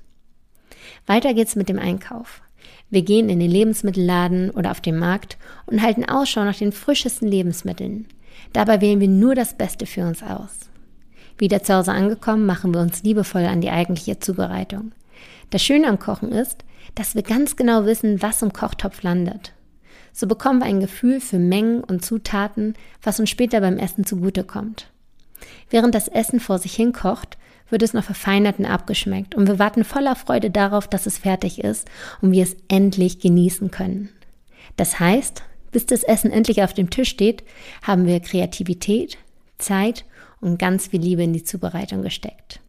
Weiter 1.07 1.35
geht's 1.35 1.57
mit 1.57 1.69
dem 1.69 1.79
Einkauf. 1.79 2.43
Wir 2.91 3.03
gehen 3.03 3.29
in 3.29 3.41
den 3.41 3.51
Lebensmittelladen 3.51 4.51
oder 4.51 4.71
auf 4.71 4.81
den 4.81 4.99
Markt 4.99 5.37
und 5.67 5.83
halten 5.83 6.05
Ausschau 6.05 6.45
nach 6.45 6.57
den 6.57 6.73
frischesten 6.73 7.29
Lebensmitteln. 7.29 8.07
Dabei 8.53 8.81
wählen 8.81 9.01
wir 9.01 9.09
nur 9.09 9.35
das 9.35 9.55
Beste 9.55 9.87
für 9.87 10.07
uns 10.07 10.23
aus. 10.23 10.71
Wieder 11.39 11.63
zu 11.63 11.75
Hause 11.75 11.93
angekommen, 11.93 12.47
machen 12.47 12.73
wir 12.73 12.81
uns 12.81 13.03
liebevoll 13.03 13.45
an 13.45 13.61
die 13.61 13.71
eigentliche 13.71 14.21
Zubereitung. 14.21 14.93
Das 15.51 15.63
Schöne 15.63 15.89
am 15.89 15.99
Kochen 15.99 16.31
ist, 16.31 16.65
dass 16.95 17.15
wir 17.15 17.23
ganz 17.23 17.57
genau 17.57 17.87
wissen, 17.87 18.23
was 18.23 18.43
im 18.43 18.53
Kochtopf 18.53 19.03
landet. 19.03 19.53
So 20.17 20.29
bekommen 20.29 20.61
wir 20.61 20.67
ein 20.67 20.79
Gefühl 20.79 21.21
für 21.21 21.41
Mengen 21.41 21.83
und 21.83 22.05
Zutaten, 22.05 22.75
was 23.03 23.19
uns 23.19 23.31
später 23.31 23.61
beim 23.61 23.79
Essen 23.79 24.07
zugutekommt. 24.07 24.89
Während 25.71 25.93
das 25.93 26.07
Essen 26.07 26.39
vor 26.39 26.59
sich 26.61 26.75
hin 26.75 26.93
kocht, 26.93 27.37
wird 27.69 27.83
es 27.83 27.95
noch 27.95 28.05
verfeinert 28.05 28.61
und 28.61 28.67
abgeschmeckt 28.67 29.35
und 29.35 29.49
wir 29.49 29.59
warten 29.59 29.83
voller 29.83 30.15
Freude 30.15 30.51
darauf, 30.51 30.87
dass 30.87 31.07
es 31.07 31.19
fertig 31.19 31.65
ist 31.65 31.91
und 32.21 32.31
wir 32.31 32.45
es 32.45 32.57
endlich 32.69 33.19
genießen 33.19 33.73
können. 33.73 34.09
Das 34.77 35.01
heißt, 35.01 35.43
bis 35.73 35.85
das 35.85 36.05
Essen 36.05 36.31
endlich 36.31 36.63
auf 36.63 36.73
dem 36.73 36.91
Tisch 36.91 37.09
steht, 37.09 37.43
haben 37.83 38.07
wir 38.07 38.21
Kreativität, 38.21 39.19
Zeit 39.59 40.05
und 40.41 40.59
ganz 40.61 40.89
viel 40.89 41.01
Liebe 41.01 41.25
in 41.25 41.33
die 41.33 41.43
Zubereitung 41.43 42.03
gesteckt. 42.03 42.61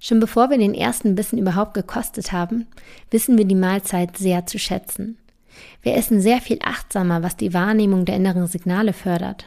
Schon 0.00 0.18
bevor 0.18 0.50
wir 0.50 0.58
den 0.58 0.74
ersten 0.74 1.14
Bissen 1.14 1.38
überhaupt 1.38 1.74
gekostet 1.74 2.32
haben, 2.32 2.66
wissen 3.12 3.38
wir 3.38 3.44
die 3.44 3.54
Mahlzeit 3.54 4.16
sehr 4.16 4.46
zu 4.46 4.58
schätzen. 4.58 5.18
Wir 5.82 5.96
essen 5.96 6.20
sehr 6.20 6.40
viel 6.40 6.58
achtsamer, 6.62 7.22
was 7.22 7.36
die 7.36 7.54
Wahrnehmung 7.54 8.04
der 8.04 8.16
inneren 8.16 8.46
Signale 8.46 8.92
fördert. 8.92 9.46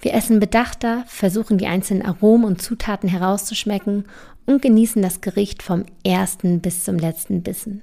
Wir 0.00 0.14
essen 0.14 0.40
bedachter, 0.40 1.04
versuchen 1.06 1.58
die 1.58 1.66
einzelnen 1.66 2.04
Aromen 2.04 2.44
und 2.44 2.62
Zutaten 2.62 3.08
herauszuschmecken 3.08 4.04
und 4.44 4.62
genießen 4.62 5.02
das 5.02 5.20
Gericht 5.20 5.62
vom 5.62 5.84
ersten 6.04 6.60
bis 6.60 6.84
zum 6.84 6.98
letzten 6.98 7.42
Bissen. 7.42 7.82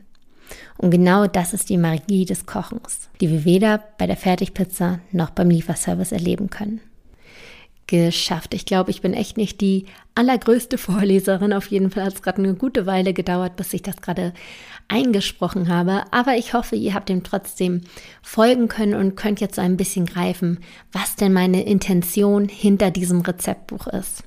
Und 0.78 0.92
genau 0.92 1.28
das 1.28 1.54
ist 1.54 1.70
die 1.70 1.78
Magie 1.78 2.26
des 2.26 2.46
Kochens, 2.46 3.10
die 3.22 3.30
wir 3.30 3.46
weder 3.46 3.84
bei 3.98 4.08
der 4.08 4.18
Fertigpizza 4.18 5.00
noch 5.12 5.32
beim 5.32 5.50
Lieferservice 5.50 6.12
erleben 6.12 6.50
können 6.50 6.82
geschafft. 7.88 8.54
Ich 8.54 8.66
glaube, 8.66 8.92
ich 8.92 9.02
bin 9.02 9.14
echt 9.14 9.38
nicht 9.38 9.62
die 9.62 9.86
allergrößte 10.16 10.78
Vorleserin. 10.78 11.54
Auf 11.54 11.68
jeden 11.68 11.92
Fall 11.92 12.06
hat 12.06 12.14
es 12.16 12.22
gerade 12.22 12.42
eine 12.42 12.54
gute 12.56 12.86
Weile 12.86 13.14
gedauert, 13.14 13.56
bis 13.56 13.74
ich 13.74 13.82
das 13.82 13.98
gerade 13.98 14.34
eingesprochen 14.88 15.70
habe. 15.70 16.04
Aber 16.12 16.36
ich 16.36 16.54
hoffe, 16.54 16.76
ihr 16.76 16.94
habt 16.94 17.10
dem 17.10 17.24
trotzdem 17.24 17.82
folgen 18.22 18.68
können 18.68 18.94
und 18.94 19.16
könnt 19.16 19.42
jetzt 19.42 19.56
so 19.56 19.62
ein 19.62 19.78
bisschen 19.78 20.06
greifen, 20.06 20.60
was 20.92 21.16
denn 21.16 21.34
meine 21.34 21.64
Intention 21.64 22.48
hinter 22.48 22.92
diesem 22.92 23.22
Rezeptbuch 23.22 23.88
ist. 23.88 24.24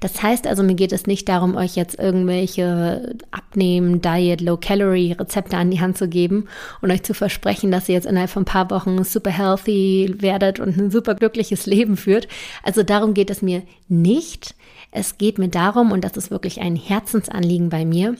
Das 0.00 0.22
heißt 0.22 0.46
also, 0.46 0.62
mir 0.62 0.74
geht 0.74 0.92
es 0.92 1.06
nicht 1.06 1.28
darum, 1.28 1.56
euch 1.56 1.76
jetzt 1.76 1.98
irgendwelche 1.98 3.16
Abnehmen, 3.30 4.00
Diet, 4.00 4.40
Low-Calorie-Rezepte 4.40 5.56
an 5.56 5.70
die 5.70 5.80
Hand 5.80 5.98
zu 5.98 6.08
geben 6.08 6.48
und 6.80 6.90
euch 6.90 7.02
zu 7.02 7.14
versprechen, 7.14 7.70
dass 7.70 7.88
ihr 7.88 7.94
jetzt 7.94 8.06
innerhalb 8.06 8.30
von 8.30 8.42
ein 8.42 8.46
paar 8.46 8.70
Wochen 8.70 9.02
super 9.04 9.30
healthy 9.30 10.14
werdet 10.18 10.60
und 10.60 10.76
ein 10.76 10.90
super 10.90 11.14
glückliches 11.14 11.66
Leben 11.66 11.96
führt. 11.96 12.28
Also 12.62 12.82
darum 12.82 13.14
geht 13.14 13.30
es 13.30 13.42
mir 13.42 13.62
nicht. 13.88 14.54
Es 14.90 15.18
geht 15.18 15.38
mir 15.38 15.48
darum, 15.48 15.92
und 15.92 16.04
das 16.04 16.16
ist 16.16 16.30
wirklich 16.30 16.60
ein 16.60 16.76
Herzensanliegen 16.76 17.68
bei 17.68 17.84
mir, 17.84 18.16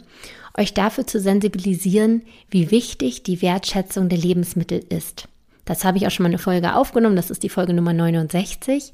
euch 0.59 0.75
dafür 0.75 1.07
zu 1.07 1.21
sensibilisieren, 1.21 2.23
wie 2.51 2.71
wichtig 2.71 3.23
die 3.23 3.43
Wertschätzung 3.43 4.09
der 4.09 4.19
Lebensmittel 4.19 4.85
ist. 4.89 5.29
Das 5.65 5.85
habe 5.85 5.99
ich 5.99 6.07
auch 6.07 6.11
schon 6.11 6.25
mal 6.25 6.29
eine 6.31 6.39
Folge 6.39 6.75
aufgenommen, 6.75 7.17
das 7.17 7.31
ist 7.31 7.43
die 7.43 7.49
Folge 7.49 7.75
Nummer 7.75 7.93
69. 7.93 8.93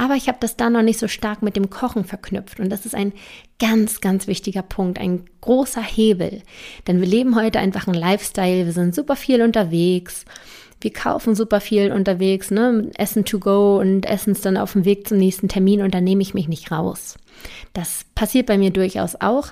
Aber 0.00 0.14
ich 0.14 0.28
habe 0.28 0.38
das 0.40 0.56
da 0.56 0.70
noch 0.70 0.82
nicht 0.82 1.00
so 1.00 1.08
stark 1.08 1.42
mit 1.42 1.56
dem 1.56 1.70
Kochen 1.70 2.04
verknüpft. 2.04 2.60
Und 2.60 2.70
das 2.70 2.86
ist 2.86 2.94
ein 2.94 3.12
ganz, 3.58 4.00
ganz 4.00 4.28
wichtiger 4.28 4.62
Punkt, 4.62 4.98
ein 4.98 5.24
großer 5.40 5.82
Hebel. 5.82 6.42
Denn 6.86 7.00
wir 7.00 7.08
leben 7.08 7.34
heute 7.34 7.58
einfach 7.58 7.88
einen 7.88 7.98
Lifestyle, 7.98 8.64
wir 8.64 8.72
sind 8.72 8.94
super 8.94 9.16
viel 9.16 9.42
unterwegs. 9.42 10.24
Wir 10.80 10.92
kaufen 10.92 11.34
super 11.34 11.60
viel 11.60 11.90
unterwegs, 11.90 12.52
ne? 12.52 12.92
Essen 12.94 13.24
to 13.24 13.40
go 13.40 13.80
und 13.80 14.06
essen 14.06 14.30
es 14.30 14.40
dann 14.40 14.56
auf 14.56 14.74
dem 14.74 14.84
Weg 14.84 15.08
zum 15.08 15.18
nächsten 15.18 15.48
Termin 15.48 15.82
und 15.82 15.92
dann 15.92 16.04
nehme 16.04 16.22
ich 16.22 16.32
mich 16.32 16.46
nicht 16.46 16.70
raus. 16.70 17.16
Das 17.72 18.06
passiert 18.14 18.46
bei 18.46 18.56
mir 18.56 18.70
durchaus 18.70 19.16
auch. 19.20 19.48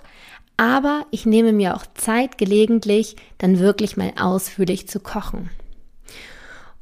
Aber 0.57 1.05
ich 1.11 1.27
nehme 1.27 1.53
mir 1.53 1.75
auch 1.75 1.85
Zeit 1.95 2.39
gelegentlich, 2.39 3.17
dann 3.39 3.59
wirklich 3.59 3.97
mal 3.97 4.13
ausführlich 4.17 4.89
zu 4.89 5.01
kochen. 5.01 5.51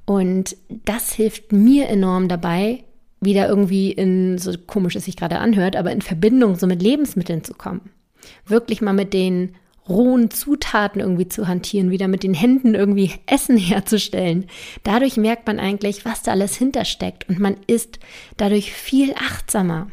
Und 0.05 0.57
das 0.69 1.13
hilft 1.13 1.53
mir 1.53 1.89
enorm 1.89 2.29
dabei, 2.29 2.85
wieder 3.25 3.49
irgendwie 3.49 3.91
in, 3.93 4.39
so 4.39 4.53
komisch 4.67 4.97
es 4.97 5.05
sich 5.05 5.17
gerade 5.17 5.39
anhört, 5.39 5.77
aber 5.77 5.93
in 5.93 6.03
Verbindung 6.03 6.57
so 6.57 6.67
mit 6.67 6.83
Lebensmitteln 6.83 7.45
zu 7.45 7.55
kommen. 7.55 7.91
Wirklich 8.47 8.81
mal 8.81 8.93
mit 8.93 9.13
den 9.13 9.55
rohen 9.89 10.31
Zutaten 10.31 11.01
irgendwie 11.01 11.29
zu 11.29 11.47
hantieren, 11.47 11.91
wieder 11.91 12.09
mit 12.09 12.23
den 12.23 12.35
Händen 12.35 12.75
irgendwie 12.75 13.13
Essen 13.27 13.57
herzustellen. 13.59 14.47
Dadurch 14.83 15.17
merkt 15.17 15.47
man 15.47 15.59
eigentlich, 15.59 16.05
was 16.05 16.23
da 16.23 16.33
alles 16.33 16.57
hintersteckt 16.57 17.29
und 17.29 17.39
man 17.39 17.57
ist 17.67 17.99
dadurch 18.37 18.73
viel 18.73 19.15
achtsamer. 19.15 19.89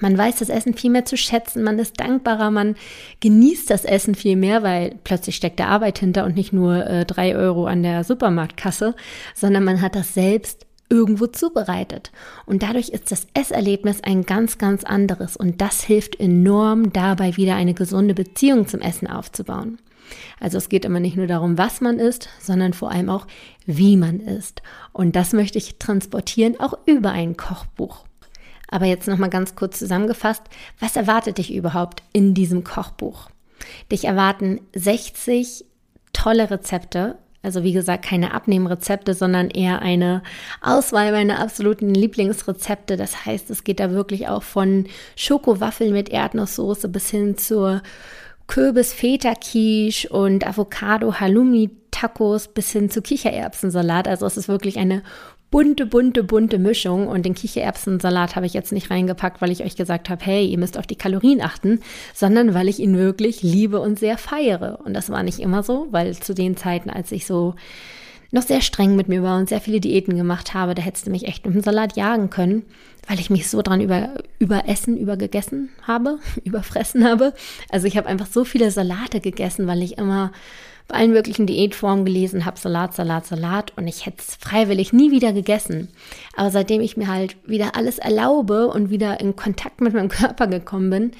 Man 0.00 0.16
weiß 0.16 0.36
das 0.36 0.48
Essen 0.48 0.72
viel 0.72 0.90
mehr 0.90 1.04
zu 1.04 1.18
schätzen, 1.18 1.62
man 1.62 1.78
ist 1.78 2.00
dankbarer, 2.00 2.50
man 2.50 2.76
genießt 3.20 3.68
das 3.68 3.84
Essen 3.84 4.14
viel 4.14 4.36
mehr, 4.36 4.62
weil 4.62 4.98
plötzlich 5.04 5.36
steckt 5.36 5.60
da 5.60 5.66
Arbeit 5.66 5.98
hinter 5.98 6.24
und 6.24 6.34
nicht 6.34 6.52
nur 6.52 6.86
äh, 6.86 7.04
drei 7.04 7.36
Euro 7.36 7.66
an 7.66 7.82
der 7.82 8.02
Supermarktkasse, 8.02 8.94
sondern 9.34 9.64
man 9.64 9.82
hat 9.82 9.94
das 9.94 10.14
selbst 10.14 10.66
irgendwo 10.92 11.26
zubereitet. 11.26 12.12
Und 12.44 12.62
dadurch 12.62 12.90
ist 12.90 13.10
das 13.10 13.26
Esserlebnis 13.32 14.04
ein 14.04 14.26
ganz, 14.26 14.58
ganz 14.58 14.84
anderes. 14.84 15.38
Und 15.38 15.62
das 15.62 15.82
hilft 15.82 16.20
enorm 16.20 16.92
dabei, 16.92 17.38
wieder 17.38 17.56
eine 17.56 17.72
gesunde 17.72 18.12
Beziehung 18.12 18.68
zum 18.68 18.80
Essen 18.80 19.08
aufzubauen. 19.08 19.78
Also 20.38 20.58
es 20.58 20.68
geht 20.68 20.84
immer 20.84 21.00
nicht 21.00 21.16
nur 21.16 21.26
darum, 21.26 21.56
was 21.56 21.80
man 21.80 21.98
isst, 21.98 22.28
sondern 22.38 22.74
vor 22.74 22.90
allem 22.90 23.08
auch, 23.08 23.26
wie 23.64 23.96
man 23.96 24.20
isst. 24.20 24.60
Und 24.92 25.16
das 25.16 25.32
möchte 25.32 25.56
ich 25.56 25.78
transportieren, 25.78 26.60
auch 26.60 26.74
über 26.84 27.10
ein 27.10 27.38
Kochbuch. 27.38 28.04
Aber 28.68 28.84
jetzt 28.84 29.08
nochmal 29.08 29.30
ganz 29.30 29.54
kurz 29.54 29.78
zusammengefasst, 29.78 30.42
was 30.78 30.96
erwartet 30.96 31.38
dich 31.38 31.54
überhaupt 31.54 32.02
in 32.12 32.34
diesem 32.34 32.64
Kochbuch? 32.64 33.30
Dich 33.90 34.04
erwarten 34.04 34.60
60 34.74 35.64
tolle 36.12 36.50
Rezepte 36.50 37.16
also 37.42 37.64
wie 37.64 37.72
gesagt, 37.72 38.04
keine 38.04 38.34
Abnehmrezepte, 38.34 39.14
sondern 39.14 39.50
eher 39.50 39.82
eine 39.82 40.22
Auswahl 40.60 41.10
meiner 41.10 41.40
absoluten 41.40 41.92
Lieblingsrezepte. 41.92 42.96
Das 42.96 43.26
heißt, 43.26 43.50
es 43.50 43.64
geht 43.64 43.80
da 43.80 43.90
wirklich 43.90 44.28
auch 44.28 44.42
von 44.42 44.86
Schokowaffeln 45.16 45.92
mit 45.92 46.08
Erdnusssoße 46.08 46.88
bis 46.88 47.10
hin 47.10 47.36
zur 47.36 47.82
Kürbis 48.46 48.92
Feta 48.92 49.34
Quiche 49.34 50.08
und 50.08 50.46
Avocado 50.46 51.18
Halloumi 51.18 51.70
Tacos 51.90 52.48
bis 52.48 52.70
hin 52.70 52.90
zu 52.90 53.02
Kichererbsensalat. 53.02 54.08
Also 54.08 54.26
es 54.26 54.36
ist 54.36 54.48
wirklich 54.48 54.78
eine 54.78 55.02
bunte, 55.52 55.86
bunte, 55.86 56.24
bunte 56.24 56.58
Mischung. 56.58 57.06
Und 57.06 57.24
den 57.24 57.34
Kichererbsensalat 57.34 58.34
habe 58.34 58.46
ich 58.46 58.54
jetzt 58.54 58.72
nicht 58.72 58.90
reingepackt, 58.90 59.40
weil 59.40 59.52
ich 59.52 59.62
euch 59.62 59.76
gesagt 59.76 60.10
habe, 60.10 60.24
hey, 60.24 60.44
ihr 60.46 60.58
müsst 60.58 60.76
auf 60.76 60.88
die 60.88 60.96
Kalorien 60.96 61.40
achten, 61.40 61.80
sondern 62.12 62.54
weil 62.54 62.68
ich 62.68 62.80
ihn 62.80 62.98
wirklich 62.98 63.42
liebe 63.42 63.78
und 63.78 64.00
sehr 64.00 64.18
feiere. 64.18 64.80
Und 64.84 64.94
das 64.94 65.10
war 65.10 65.22
nicht 65.22 65.38
immer 65.38 65.62
so, 65.62 65.86
weil 65.92 66.16
zu 66.16 66.34
den 66.34 66.56
Zeiten, 66.56 66.90
als 66.90 67.12
ich 67.12 67.26
so 67.26 67.54
noch 68.32 68.42
sehr 68.42 68.62
streng 68.62 68.96
mit 68.96 69.08
mir 69.08 69.22
war 69.22 69.38
und 69.38 69.50
sehr 69.50 69.60
viele 69.60 69.78
Diäten 69.78 70.16
gemacht 70.16 70.54
habe, 70.54 70.74
da 70.74 70.82
hättest 70.82 71.06
du 71.06 71.10
mich 71.10 71.28
echt 71.28 71.44
mit 71.44 71.54
dem 71.54 71.62
Salat 71.62 71.96
jagen 71.96 72.30
können, 72.30 72.64
weil 73.06 73.20
ich 73.20 73.28
mich 73.28 73.48
so 73.50 73.60
dran 73.60 73.82
über, 73.82 74.14
überessen, 74.38 74.96
übergegessen 74.96 75.68
habe, 75.86 76.18
überfressen 76.44 77.04
habe. 77.04 77.34
Also 77.70 77.86
ich 77.86 77.98
habe 77.98 78.08
einfach 78.08 78.26
so 78.26 78.44
viele 78.44 78.70
Salate 78.70 79.20
gegessen, 79.20 79.66
weil 79.66 79.82
ich 79.82 79.98
immer 79.98 80.32
bei 80.88 80.96
allen 80.96 81.12
möglichen 81.12 81.46
Diätformen 81.46 82.04
gelesen 82.04 82.44
habe, 82.44 82.58
Salat, 82.58 82.94
Salat, 82.94 83.26
Salat 83.26 83.72
und 83.76 83.86
ich 83.86 84.06
hätte 84.06 84.18
es 84.18 84.36
freiwillig 84.36 84.92
nie 84.92 85.10
wieder 85.10 85.32
gegessen. 85.32 85.88
Aber 86.36 86.50
seitdem 86.50 86.80
ich 86.80 86.96
mir 86.96 87.08
halt 87.08 87.36
wieder 87.46 87.76
alles 87.76 87.98
erlaube 87.98 88.68
und 88.68 88.90
wieder 88.90 89.20
in 89.20 89.36
Kontakt 89.36 89.80
mit 89.80 89.94
meinem 89.94 90.08
Körper 90.10 90.46
gekommen 90.46 90.90
bin, 90.90 91.12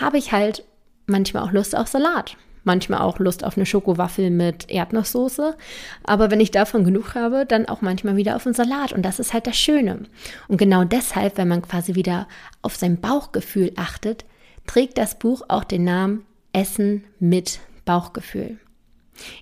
habe 0.00 0.18
ich 0.18 0.32
halt 0.32 0.64
manchmal 1.06 1.44
auch 1.44 1.52
Lust 1.52 1.76
auf 1.76 1.88
Salat. 1.88 2.36
Manchmal 2.64 3.00
auch 3.00 3.18
Lust 3.18 3.44
auf 3.44 3.56
eine 3.56 3.66
Schokowaffel 3.66 4.30
mit 4.30 4.70
Erdnusssoße. 4.70 5.56
Aber 6.04 6.30
wenn 6.30 6.40
ich 6.40 6.52
davon 6.52 6.84
genug 6.84 7.16
habe, 7.16 7.44
dann 7.44 7.66
auch 7.66 7.80
manchmal 7.80 8.16
wieder 8.16 8.36
auf 8.36 8.46
einen 8.46 8.54
Salat. 8.54 8.92
Und 8.92 9.02
das 9.02 9.18
ist 9.18 9.32
halt 9.32 9.48
das 9.48 9.56
Schöne. 9.56 10.04
Und 10.46 10.58
genau 10.58 10.84
deshalb, 10.84 11.38
wenn 11.38 11.48
man 11.48 11.62
quasi 11.62 11.96
wieder 11.96 12.28
auf 12.62 12.76
sein 12.76 13.00
Bauchgefühl 13.00 13.72
achtet, 13.74 14.24
trägt 14.66 14.96
das 14.96 15.18
Buch 15.18 15.42
auch 15.48 15.64
den 15.64 15.82
Namen 15.82 16.24
Essen 16.52 17.04
mit 17.18 17.58
Bauchgefühl. 17.84 18.58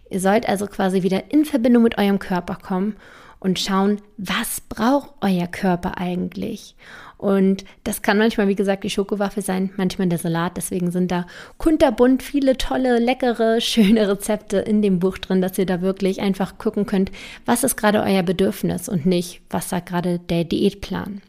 Ihr 0.08 0.20
sollt 0.20 0.48
also 0.48 0.66
quasi 0.66 1.02
wieder 1.02 1.32
in 1.32 1.44
Verbindung 1.44 1.82
mit 1.82 1.98
eurem 1.98 2.18
Körper 2.18 2.56
kommen 2.56 2.96
und 3.40 3.58
schauen, 3.58 4.00
was 4.18 4.60
braucht 4.60 5.10
euer 5.22 5.46
Körper 5.46 5.98
eigentlich? 5.98 6.76
Und 7.16 7.64
das 7.84 8.00
kann 8.00 8.16
manchmal, 8.16 8.48
wie 8.48 8.54
gesagt, 8.54 8.84
die 8.84 8.90
Schokowaffe 8.90 9.42
sein, 9.42 9.70
manchmal 9.76 10.08
der 10.08 10.18
Salat. 10.18 10.56
Deswegen 10.56 10.90
sind 10.90 11.10
da 11.10 11.26
kunterbunt 11.58 12.22
viele 12.22 12.56
tolle, 12.56 12.98
leckere, 12.98 13.60
schöne 13.60 14.08
Rezepte 14.08 14.58
in 14.58 14.80
dem 14.80 15.00
Buch 15.00 15.18
drin, 15.18 15.42
dass 15.42 15.58
ihr 15.58 15.66
da 15.66 15.82
wirklich 15.82 16.20
einfach 16.20 16.56
gucken 16.56 16.86
könnt, 16.86 17.10
was 17.44 17.64
ist 17.64 17.76
gerade 17.76 18.02
euer 18.02 18.22
Bedürfnis 18.22 18.88
und 18.88 19.04
nicht, 19.04 19.42
was 19.50 19.68
sagt 19.68 19.88
gerade 19.88 20.18
der 20.18 20.44
Diätplan. 20.44 21.20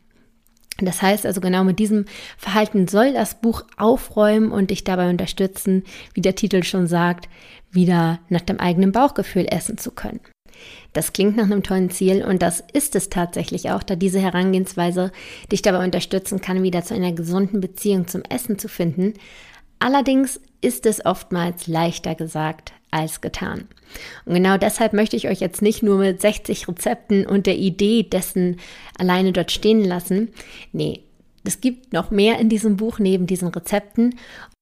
Das 0.77 1.01
heißt 1.01 1.25
also 1.25 1.41
genau 1.41 1.63
mit 1.63 1.79
diesem 1.79 2.05
Verhalten 2.37 2.87
soll 2.87 3.13
das 3.13 3.39
Buch 3.39 3.63
aufräumen 3.77 4.51
und 4.51 4.71
dich 4.71 4.83
dabei 4.83 5.09
unterstützen, 5.09 5.83
wie 6.13 6.21
der 6.21 6.35
Titel 6.35 6.63
schon 6.63 6.87
sagt, 6.87 7.29
wieder 7.71 8.19
nach 8.29 8.41
dem 8.41 8.59
eigenen 8.59 8.91
Bauchgefühl 8.91 9.47
essen 9.49 9.77
zu 9.77 9.91
können. 9.91 10.21
Das 10.93 11.13
klingt 11.13 11.37
nach 11.37 11.45
einem 11.45 11.63
tollen 11.63 11.89
Ziel 11.89 12.23
und 12.23 12.41
das 12.41 12.63
ist 12.73 12.95
es 12.95 13.09
tatsächlich 13.09 13.71
auch, 13.71 13.83
da 13.83 13.95
diese 13.95 14.19
Herangehensweise 14.19 15.11
dich 15.51 15.61
dabei 15.61 15.83
unterstützen 15.83 16.41
kann, 16.41 16.63
wieder 16.63 16.83
zu 16.83 16.93
einer 16.93 17.13
gesunden 17.13 17.61
Beziehung 17.61 18.07
zum 18.07 18.23
Essen 18.29 18.59
zu 18.59 18.67
finden. 18.67 19.13
Allerdings 19.79 20.39
ist 20.61 20.85
es 20.85 21.05
oftmals 21.05 21.67
leichter 21.67 22.15
gesagt 22.15 22.73
als 22.91 23.21
getan. 23.21 23.67
Und 24.25 24.35
genau 24.35 24.57
deshalb 24.57 24.93
möchte 24.93 25.15
ich 25.15 25.27
euch 25.27 25.39
jetzt 25.39 25.61
nicht 25.61 25.81
nur 25.83 25.97
mit 25.97 26.21
60 26.21 26.67
Rezepten 26.67 27.25
und 27.25 27.47
der 27.47 27.57
Idee 27.57 28.03
dessen 28.03 28.57
alleine 28.97 29.31
dort 29.31 29.51
stehen 29.51 29.83
lassen. 29.83 30.29
Nee, 30.71 31.01
es 31.43 31.59
gibt 31.59 31.93
noch 31.93 32.11
mehr 32.11 32.39
in 32.39 32.49
diesem 32.49 32.77
Buch 32.77 32.99
neben 32.99 33.25
diesen 33.25 33.47
Rezepten 33.47 34.15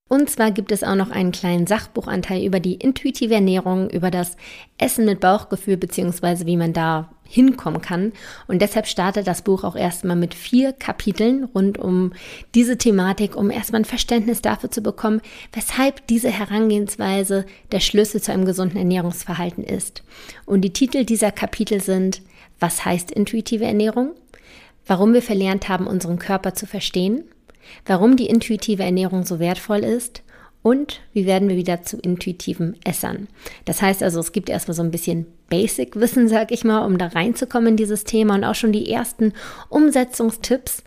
und 0.10 0.28
zwar 0.28 0.50
gibt 0.50 0.72
es 0.72 0.84
auch 0.84 0.96
noch 0.96 1.12
einen 1.12 1.32
kleinen 1.32 1.68
Sachbuchanteil 1.68 2.44
über 2.44 2.60
die 2.60 2.74
intuitive 2.74 3.36
Ernährung, 3.36 3.92
über 3.92 4.10
das 4.10 4.38
Essen 4.80 5.06
mit 5.06 5.20
Bauchgefühl 5.20 5.78
beziehungsweise 5.78 6.48
wie 6.48 6.58
man 6.58 6.74
da 6.74 7.12
hinkommen 7.30 7.82
kann. 7.82 8.12
Und 8.48 8.62
deshalb 8.62 8.88
startet 8.88 9.28
das 9.28 9.44
Buch 9.44 9.64
auch 9.64 9.76
erstmal 9.76 10.16
mit 10.16 10.34
vier 10.34 10.74
Kapiteln 10.74 11.46
rund 11.46 11.78
um 11.78 12.12
diese 12.56 12.78
Thematik, 12.78 13.36
um 13.36 13.52
erstmal 13.52 13.82
ein 13.82 13.86
Verständnis 13.86 14.42
dafür 14.42 14.72
zu 14.72 14.82
bekommen, 14.82 15.22
weshalb 15.54 16.06
diese 16.08 16.30
Herangehensweise 16.30 17.46
der 17.72 17.80
Schlüssel 17.80 18.22
zu 18.22 18.32
einem 18.34 18.46
gesunden 18.46 18.78
Ernährungsverhalten 18.78 19.64
ist. 19.64 20.04
Und 20.46 20.62
die 20.62 20.74
Titel 20.74 21.06
dieser 21.06 21.32
Kapitel 21.32 21.82
sind 21.82 22.22
Was 22.60 22.84
heißt 22.84 23.12
intuitive 23.12 23.66
Ernährung? 23.66 24.12
Warum 24.88 25.14
wir 25.14 25.22
verlernt 25.22 25.70
haben, 25.70 25.86
unseren 25.86 26.18
Körper 26.18 26.56
zu 26.56 26.66
verstehen 26.66 27.24
warum 27.86 28.16
die 28.16 28.28
intuitive 28.28 28.84
Ernährung 28.84 29.26
so 29.26 29.40
wertvoll 29.40 29.80
ist 29.80 30.24
und 30.62 31.02
wie 31.14 31.26
werden 31.26 31.50
wir 31.50 31.56
wieder 31.56 31.84
zu 31.84 31.98
intuitiven 31.98 32.76
Essern. 32.84 33.28
Das 33.66 33.82
heißt 33.82 34.04
also, 34.04 34.20
es 34.20 34.32
gibt 34.32 34.50
erstmal 34.50 34.76
so 34.76 34.84
ein 34.84 34.92
bisschen 34.92 35.26
Basic-Wissen, 35.50 36.28
sag 36.28 36.52
ich 36.52 36.64
mal, 36.64 36.86
um 36.86 36.98
da 36.98 37.08
reinzukommen 37.08 37.70
in 37.70 37.78
dieses 37.78 38.04
Thema 38.04 38.36
und 38.36 38.44
auch 38.44 38.56
schon 38.56 38.72
die 38.72 38.92
ersten 38.92 39.34
Umsetzungstipps. 39.70 40.84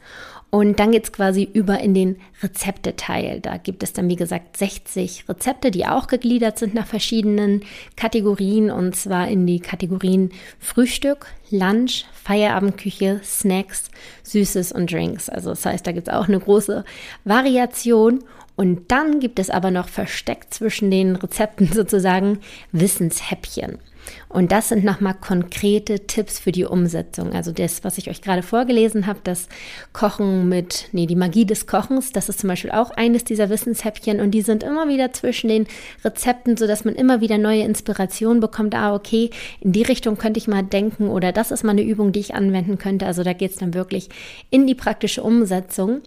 Und 0.55 0.81
dann 0.81 0.93
geht 0.93 1.05
es 1.05 1.13
quasi 1.13 1.49
über 1.51 1.81
in 1.81 1.95
den 1.95 2.19
Rezepteteil. 2.43 3.41
Da 3.41 3.57
gibt 3.57 3.83
es 3.83 3.95
dann, 3.95 4.11
wie 4.11 4.17
gesagt, 4.17 4.59
60 4.59 5.27
Rezepte, 5.27 5.71
die 5.71 5.87
auch 5.87 6.09
gegliedert 6.09 6.59
sind 6.59 6.75
nach 6.75 6.87
verschiedenen 6.87 7.63
Kategorien. 7.97 8.71
Und 8.71 8.95
zwar 8.95 9.29
in 9.29 9.47
die 9.47 9.61
Kategorien 9.61 10.31
Frühstück, 10.59 11.29
Lunch, 11.49 12.05
Feierabendküche, 12.23 13.23
Snacks, 13.25 13.91
Süßes 14.25 14.73
und 14.73 14.93
Drinks. 14.93 15.31
Also 15.31 15.49
das 15.49 15.65
heißt, 15.65 15.87
da 15.87 15.93
gibt 15.93 16.09
es 16.09 16.15
auch 16.15 16.29
eine 16.29 16.39
große 16.39 16.85
Variation. 17.25 18.23
Und 18.55 18.93
dann 18.93 19.21
gibt 19.21 19.39
es 19.39 19.49
aber 19.49 19.71
noch 19.71 19.89
versteckt 19.89 20.53
zwischen 20.53 20.91
den 20.91 21.17
Rezepten 21.17 21.67
sozusagen 21.73 22.41
Wissenshäppchen. 22.73 23.79
Und 24.29 24.51
das 24.51 24.71
sind 24.71 24.85
nochmal 24.85 25.15
konkrete 25.15 26.07
Tipps 26.07 26.39
für 26.39 26.53
die 26.53 26.65
Umsetzung. 26.65 27.33
Also 27.33 27.53
das, 27.53 27.85
was 27.85 27.99
ich 27.99 28.09
euch 28.09 28.23
gerade 28.23 28.43
vorgelesen 28.43 29.07
habe, 29.07 29.21
das 29.25 29.49
Kochen 29.93 30.49
mit, 30.49 30.89
nee, 30.93 31.07
die 31.07 31.17
Magie 31.17 31.45
des 31.45 31.67
Kochens, 31.67 32.13
das 32.13 32.29
ist 32.29 32.41
zum 32.41 32.49
Beispiel 32.49 32.71
auch 32.71 32.91
eines 32.93 33.25
dieser 33.25 33.51
Wissenshäppchen 33.51 34.21
und 34.21 34.31
die 34.31 34.43
sind 34.43 34.63
immer 34.63 34.89
wieder 34.89 35.13
zwischen 35.13 35.49
den 35.49 35.67
Rezepten, 36.05 36.57
sodass 36.57 36.85
man 36.85 36.95
immer 36.95 37.21
wieder 37.21 37.39
neue 37.39 37.63
Inspirationen 37.63 38.41
bekommt. 38.41 38.75
Ah, 38.75 38.95
okay, 38.95 39.31
in 39.61 39.73
die 39.73 39.83
Richtung 39.83 40.17
könnte 40.17 40.39
ich 40.39 40.49
mal 40.49 40.63
denken 40.63 41.09
oder 41.09 41.33
das 41.33 41.51
ist 41.51 41.63
mal 41.63 41.73
eine 41.73 41.83
Übung, 41.83 42.13
die 42.13 42.21
ich 42.21 42.35
anwenden 42.35 42.79
könnte. 42.79 43.07
Also 43.07 43.23
da 43.23 43.33
geht 43.33 43.53
es 43.53 43.59
dann 43.59 43.75
wirklich 43.75 44.09
in 44.51 44.67
die 44.67 44.75
praktische 44.75 45.23
Umsetzung. 45.23 46.01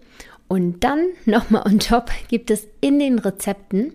Und 0.47 0.83
dann 0.83 1.07
nochmal 1.25 1.63
on 1.65 1.79
top 1.79 2.11
gibt 2.27 2.51
es 2.51 2.67
in 2.81 2.99
den 2.99 3.19
Rezepten 3.19 3.93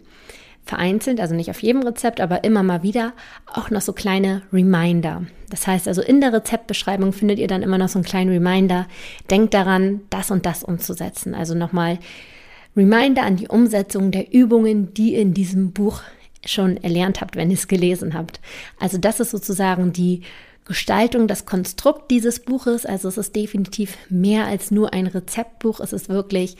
vereinzelt, 0.64 1.20
also 1.20 1.34
nicht 1.34 1.50
auf 1.50 1.62
jedem 1.62 1.82
Rezept, 1.82 2.20
aber 2.20 2.44
immer 2.44 2.62
mal 2.62 2.82
wieder 2.82 3.12
auch 3.46 3.70
noch 3.70 3.80
so 3.80 3.92
kleine 3.92 4.42
Reminder. 4.52 5.24
Das 5.48 5.66
heißt 5.66 5.88
also 5.88 6.00
in 6.02 6.20
der 6.20 6.32
Rezeptbeschreibung 6.32 7.12
findet 7.12 7.38
ihr 7.38 7.48
dann 7.48 7.62
immer 7.62 7.78
noch 7.78 7.88
so 7.88 7.98
einen 7.98 8.04
kleinen 8.04 8.30
Reminder. 8.30 8.86
Denkt 9.30 9.54
daran, 9.54 10.02
das 10.10 10.30
und 10.30 10.46
das 10.46 10.62
umzusetzen. 10.62 11.34
Also 11.34 11.54
nochmal 11.54 11.98
Reminder 12.76 13.22
an 13.22 13.36
die 13.36 13.48
Umsetzung 13.48 14.10
der 14.12 14.32
Übungen, 14.32 14.94
die 14.94 15.14
ihr 15.14 15.20
in 15.20 15.34
diesem 15.34 15.72
Buch 15.72 16.02
schon 16.46 16.76
erlernt 16.78 17.20
habt, 17.20 17.36
wenn 17.36 17.50
ihr 17.50 17.56
es 17.56 17.68
gelesen 17.68 18.14
habt. 18.14 18.40
Also 18.78 18.96
das 18.98 19.20
ist 19.20 19.30
sozusagen 19.30 19.92
die 19.92 20.22
Gestaltung, 20.64 21.26
das 21.26 21.46
Konstrukt 21.46 22.10
dieses 22.10 22.40
Buches. 22.40 22.86
Also 22.86 23.08
es 23.08 23.18
ist 23.18 23.34
definitiv 23.34 23.98
mehr 24.08 24.46
als 24.46 24.70
nur 24.70 24.92
ein 24.92 25.08
Rezeptbuch. 25.08 25.80
Es 25.80 25.92
ist 25.92 26.08
wirklich 26.08 26.56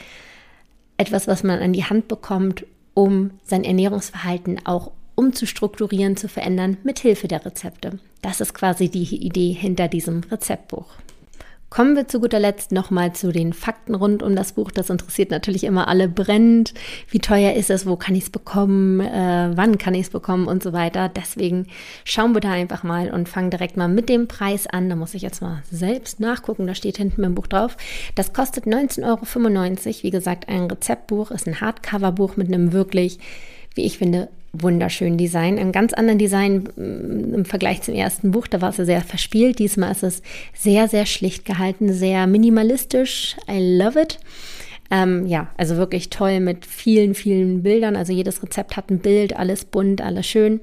etwas, 0.97 1.29
was 1.29 1.45
man 1.45 1.61
an 1.61 1.73
die 1.73 1.85
Hand 1.85 2.09
bekommt, 2.09 2.67
um 2.95 3.33
sein 3.45 3.65
Ernährungsverhalten 3.65 4.65
auch 4.67 4.93
umzustrukturieren, 5.15 6.17
zu 6.17 6.29
verändern, 6.29 6.79
mit 6.83 6.99
Hilfe 6.99 7.29
der 7.29 7.45
Rezepte. 7.45 7.99
Das 8.23 8.41
ist 8.41 8.55
quasi 8.55 8.89
die 8.89 9.17
Idee 9.25 9.53
hinter 9.53 9.89
diesem 9.89 10.23
Rezeptbuch. 10.31 10.87
Kommen 11.71 11.95
wir 11.95 12.09
zu 12.09 12.19
guter 12.19 12.41
Letzt 12.41 12.73
nochmal 12.73 13.13
zu 13.13 13.31
den 13.31 13.53
Fakten 13.53 13.95
rund 13.95 14.25
um 14.25 14.35
das 14.35 14.55
Buch. 14.55 14.73
Das 14.73 14.91
interessiert 14.91 15.31
natürlich 15.31 15.63
immer 15.63 15.87
alle 15.87 16.09
brennend. 16.09 16.75
Wie 17.09 17.21
teuer 17.21 17.53
ist 17.53 17.71
es? 17.71 17.87
Wo 17.87 17.95
kann 17.95 18.17
ich 18.17 18.25
es 18.25 18.31
bekommen? 18.31 18.99
Äh, 18.99 19.53
wann 19.55 19.79
kann 19.79 19.95
ich 19.95 20.03
es 20.03 20.11
bekommen? 20.11 20.49
Und 20.49 20.65
so 20.65 20.73
weiter. 20.73 21.09
Deswegen 21.09 21.69
schauen 22.03 22.35
wir 22.35 22.41
da 22.41 22.51
einfach 22.51 22.83
mal 22.83 23.13
und 23.13 23.29
fangen 23.29 23.51
direkt 23.51 23.77
mal 23.77 23.87
mit 23.87 24.09
dem 24.09 24.27
Preis 24.27 24.67
an. 24.67 24.89
Da 24.89 24.97
muss 24.97 25.15
ich 25.15 25.23
jetzt 25.23 25.43
mal 25.43 25.63
selbst 25.71 26.19
nachgucken. 26.19 26.67
Da 26.67 26.75
steht 26.75 26.97
hinten 26.97 27.23
im 27.23 27.37
Buch 27.37 27.47
drauf. 27.47 27.77
Das 28.17 28.33
kostet 28.33 28.65
19,95 28.65 29.05
Euro. 29.07 30.03
Wie 30.03 30.11
gesagt, 30.11 30.49
ein 30.49 30.65
Rezeptbuch 30.65 31.31
ist 31.31 31.47
ein 31.47 31.61
Hardcover-Buch 31.61 32.37
mit 32.37 32.49
einem 32.49 32.73
wirklich, 32.73 33.21
wie 33.77 33.85
ich 33.85 33.99
finde, 33.99 34.29
wunderschönen 34.53 35.17
Design, 35.17 35.59
einem 35.59 35.73
ganz 35.73 35.93
anderen 35.93 36.19
Design 36.19 36.69
mm, 36.77 37.35
im 37.35 37.45
Vergleich 37.45 37.83
zum 37.83 37.95
ersten 37.95 38.31
Buch. 38.31 38.47
Da 38.47 38.61
war 38.61 38.71
es 38.71 38.77
ja 38.79 38.85
sehr 38.85 39.03
verspielt. 39.03 39.59
Diesmal 39.59 39.93
ist 39.93 40.03
es 40.03 40.23
sehr, 40.55 40.89
sehr 40.89 41.07
schlicht 41.07 41.45
gehalten, 41.45 41.93
sehr 41.93 42.27
minimalistisch. 42.27 43.37
I 43.49 43.79
love 43.79 44.01
it. 44.01 44.19
Ähm, 44.91 45.27
ja, 45.27 45.49
also 45.57 45.77
wirklich 45.77 46.11
toll 46.11 46.41
mit 46.41 46.67
vielen, 46.67 47.15
vielen 47.15 47.63
Bildern. 47.63 47.95
Also 47.97 48.13
jedes 48.13 48.43
Rezept 48.43 48.77
hat 48.77 48.91
ein 48.91 48.99
Bild, 48.99 49.37
alles 49.37 49.65
bunt, 49.65 50.01
alles 50.01 50.27
schön. 50.27 50.61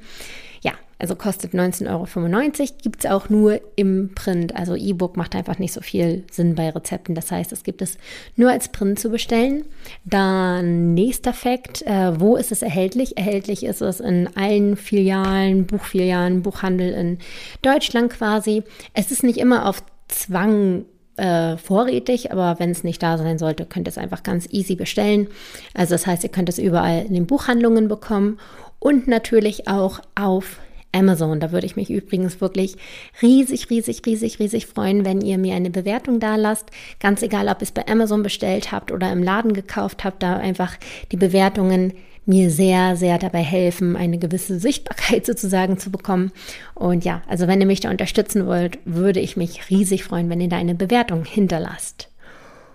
Also 0.99 1.15
kostet 1.15 1.53
19,95 1.53 1.89
Euro, 1.91 2.73
gibt 2.81 3.05
es 3.05 3.11
auch 3.11 3.29
nur 3.29 3.61
im 3.75 4.13
Print. 4.15 4.55
Also 4.55 4.75
E-Book 4.75 5.15
macht 5.15 5.35
einfach 5.35 5.59
nicht 5.59 5.73
so 5.73 5.81
viel 5.81 6.23
Sinn 6.31 6.55
bei 6.55 6.69
Rezepten. 6.69 7.13
Das 7.13 7.31
heißt, 7.31 7.51
es 7.51 7.63
gibt 7.63 7.81
es 7.81 7.97
nur 8.35 8.49
als 8.49 8.69
Print 8.69 8.99
zu 8.99 9.09
bestellen. 9.09 9.65
Dann 10.05 10.95
nächster 10.95 11.33
Fakt, 11.33 11.83
äh, 11.83 12.19
wo 12.19 12.35
ist 12.35 12.51
es 12.51 12.63
erhältlich? 12.63 13.17
Erhältlich 13.17 13.63
ist 13.63 13.81
es 13.81 13.99
in 13.99 14.29
allen 14.35 14.75
Filialen, 14.75 15.67
Buchfilialen, 15.67 16.41
Buchhandel 16.41 16.93
in 16.93 17.19
Deutschland 17.61 18.11
quasi. 18.11 18.63
Es 18.93 19.11
ist 19.11 19.23
nicht 19.23 19.37
immer 19.37 19.67
auf 19.67 19.83
Zwang 20.07 20.85
äh, 21.17 21.57
vorrätig, 21.57 22.31
aber 22.31 22.59
wenn 22.59 22.71
es 22.71 22.83
nicht 22.83 23.03
da 23.03 23.17
sein 23.17 23.37
sollte, 23.37 23.65
könnt 23.65 23.87
ihr 23.87 23.91
es 23.91 23.97
einfach 23.97 24.23
ganz 24.23 24.47
easy 24.51 24.75
bestellen. 24.75 25.27
Also 25.73 25.93
das 25.93 26.07
heißt, 26.07 26.23
ihr 26.23 26.29
könnt 26.29 26.49
es 26.49 26.57
überall 26.57 27.05
in 27.05 27.13
den 27.13 27.27
Buchhandlungen 27.27 27.87
bekommen 27.87 28.39
und 28.79 29.07
natürlich 29.07 29.67
auch 29.67 29.99
auf 30.15 30.59
Amazon. 30.91 31.39
Da 31.39 31.51
würde 31.51 31.65
ich 31.65 31.75
mich 31.75 31.89
übrigens 31.89 32.41
wirklich 32.41 32.75
riesig, 33.21 33.69
riesig, 33.69 34.01
riesig, 34.05 34.39
riesig 34.39 34.67
freuen, 34.67 35.05
wenn 35.05 35.21
ihr 35.21 35.37
mir 35.37 35.55
eine 35.55 35.69
Bewertung 35.69 36.19
da 36.19 36.35
lasst. 36.35 36.71
Ganz 36.99 37.21
egal, 37.21 37.47
ob 37.47 37.59
ihr 37.59 37.63
es 37.63 37.71
bei 37.71 37.87
Amazon 37.87 38.23
bestellt 38.23 38.71
habt 38.71 38.91
oder 38.91 39.11
im 39.11 39.23
Laden 39.23 39.53
gekauft 39.53 40.03
habt, 40.03 40.23
da 40.23 40.37
einfach 40.37 40.75
die 41.11 41.17
Bewertungen 41.17 41.93
mir 42.27 42.49
sehr, 42.51 42.97
sehr 42.97 43.17
dabei 43.17 43.41
helfen, 43.41 43.95
eine 43.95 44.17
gewisse 44.17 44.59
Sichtbarkeit 44.59 45.25
sozusagen 45.25 45.77
zu 45.77 45.89
bekommen. 45.89 46.31
Und 46.75 47.05
ja, 47.05 47.21
also 47.27 47.47
wenn 47.47 47.61
ihr 47.61 47.67
mich 47.67 47.79
da 47.79 47.89
unterstützen 47.89 48.45
wollt, 48.45 48.79
würde 48.85 49.21
ich 49.21 49.37
mich 49.37 49.69
riesig 49.69 50.03
freuen, 50.03 50.29
wenn 50.29 50.41
ihr 50.41 50.49
da 50.49 50.57
eine 50.57 50.75
Bewertung 50.75 51.23
hinterlasst. 51.25 52.09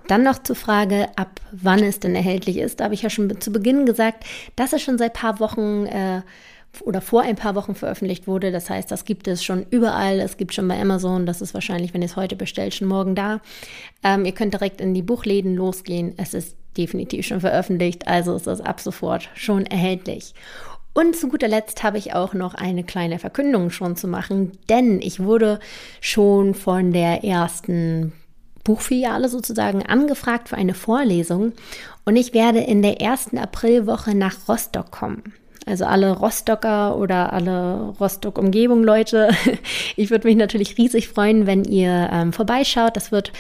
Dann 0.09 0.25
noch 0.25 0.43
zur 0.43 0.57
Frage, 0.57 1.09
ab 1.17 1.41
wann 1.53 1.83
es 1.83 2.01
denn 2.01 2.17
erhältlich 2.17 2.57
ist. 2.57 2.81
Da 2.81 2.85
habe 2.85 2.95
ich 2.95 3.03
ja 3.03 3.11
schon 3.11 3.41
zu 3.41 3.53
Beginn 3.53 3.87
gesagt, 3.87 4.25
dass 4.57 4.73
es 4.73 4.83
schon 4.83 4.99
seit 4.99 5.13
paar 5.13 5.39
Wochen 5.39 5.87
äh, 5.87 6.23
oder 6.81 7.01
vor 7.01 7.23
ein 7.23 7.37
paar 7.37 7.55
Wochen 7.55 7.75
veröffentlicht 7.75 8.27
wurde. 8.27 8.51
Das 8.51 8.71
heißt, 8.71 8.91
das 8.91 9.05
gibt 9.05 9.29
es 9.29 9.45
schon 9.45 9.67
überall. 9.71 10.21
Es 10.21 10.37
gibt 10.37 10.55
schon 10.55 10.69
bei 10.69 10.81
Amazon. 10.81 11.27
Das 11.27 11.43
ist 11.43 11.55
wahrscheinlich, 11.55 11.93
wenn 11.93 12.03
ihr 12.03 12.07
es 12.07 12.17
heute 12.17 12.37
bestellt, 12.37 12.75
schon 12.75 12.89
morgen 12.89 13.15
da. 13.15 13.41
Ähm, 14.03 14.25
ihr 14.25 14.33
könnt 14.33 14.55
direkt 14.55 14.81
in 14.81 14.95
die 14.95 15.03
Buchläden 15.03 15.55
losgehen. 15.55 16.15
Es 16.17 16.35
ist 16.35 16.57
definitiv 16.77 17.27
schon 17.27 17.41
veröffentlicht. 17.41 18.09
Also 18.09 18.35
ist 18.35 18.47
es 18.47 18.61
ab 18.61 18.81
sofort 18.81 19.29
schon 19.35 19.67
erhältlich. 19.67 20.35
Und 20.95 21.17
zu 21.17 21.29
guter 21.29 21.49
Letzt 21.49 21.83
habe 21.83 21.99
ich 21.99 22.15
auch 22.15 22.35
noch 22.35 22.55
eine 22.55 22.85
kleine 22.85 23.19
Verkündung 23.19 23.71
schon 23.71 23.97
zu 23.97 24.09
machen, 24.09 24.53
denn 24.69 25.01
ich 25.01 25.21
wurde 25.21 25.59
schon 26.01 26.55
von 26.55 26.93
der 26.93 27.25
ersten 27.25 28.13
Buchfiliale 28.63 29.29
sozusagen 29.29 29.85
angefragt 29.85 30.51
für 30.51 30.57
eine 30.57 30.75
Vorlesung 30.75 31.53
und 32.05 32.17
ich 32.17 32.35
werde 32.35 32.61
in 32.61 32.83
der 32.83 33.01
ersten 33.01 33.39
Aprilwoche 33.39 34.15
nach 34.15 34.37
Rostock 34.49 34.91
kommen. 34.91 35.33
Also 35.65 35.85
alle 35.85 36.13
Rostocker 36.13 36.97
oder 36.97 37.33
alle 37.33 37.95
Rostock-Umgebung 38.01 38.83
Leute. 38.83 39.31
Ich 39.95 40.11
würde 40.11 40.27
mich 40.27 40.37
natürlich 40.37 40.79
riesig 40.79 41.09
freuen, 41.09 41.47
wenn 41.47 41.65
ihr 41.65 42.09
ähm, 42.11 42.33
vorbeischaut. 42.33 42.97
Das 42.97 43.13
wird 43.13 43.31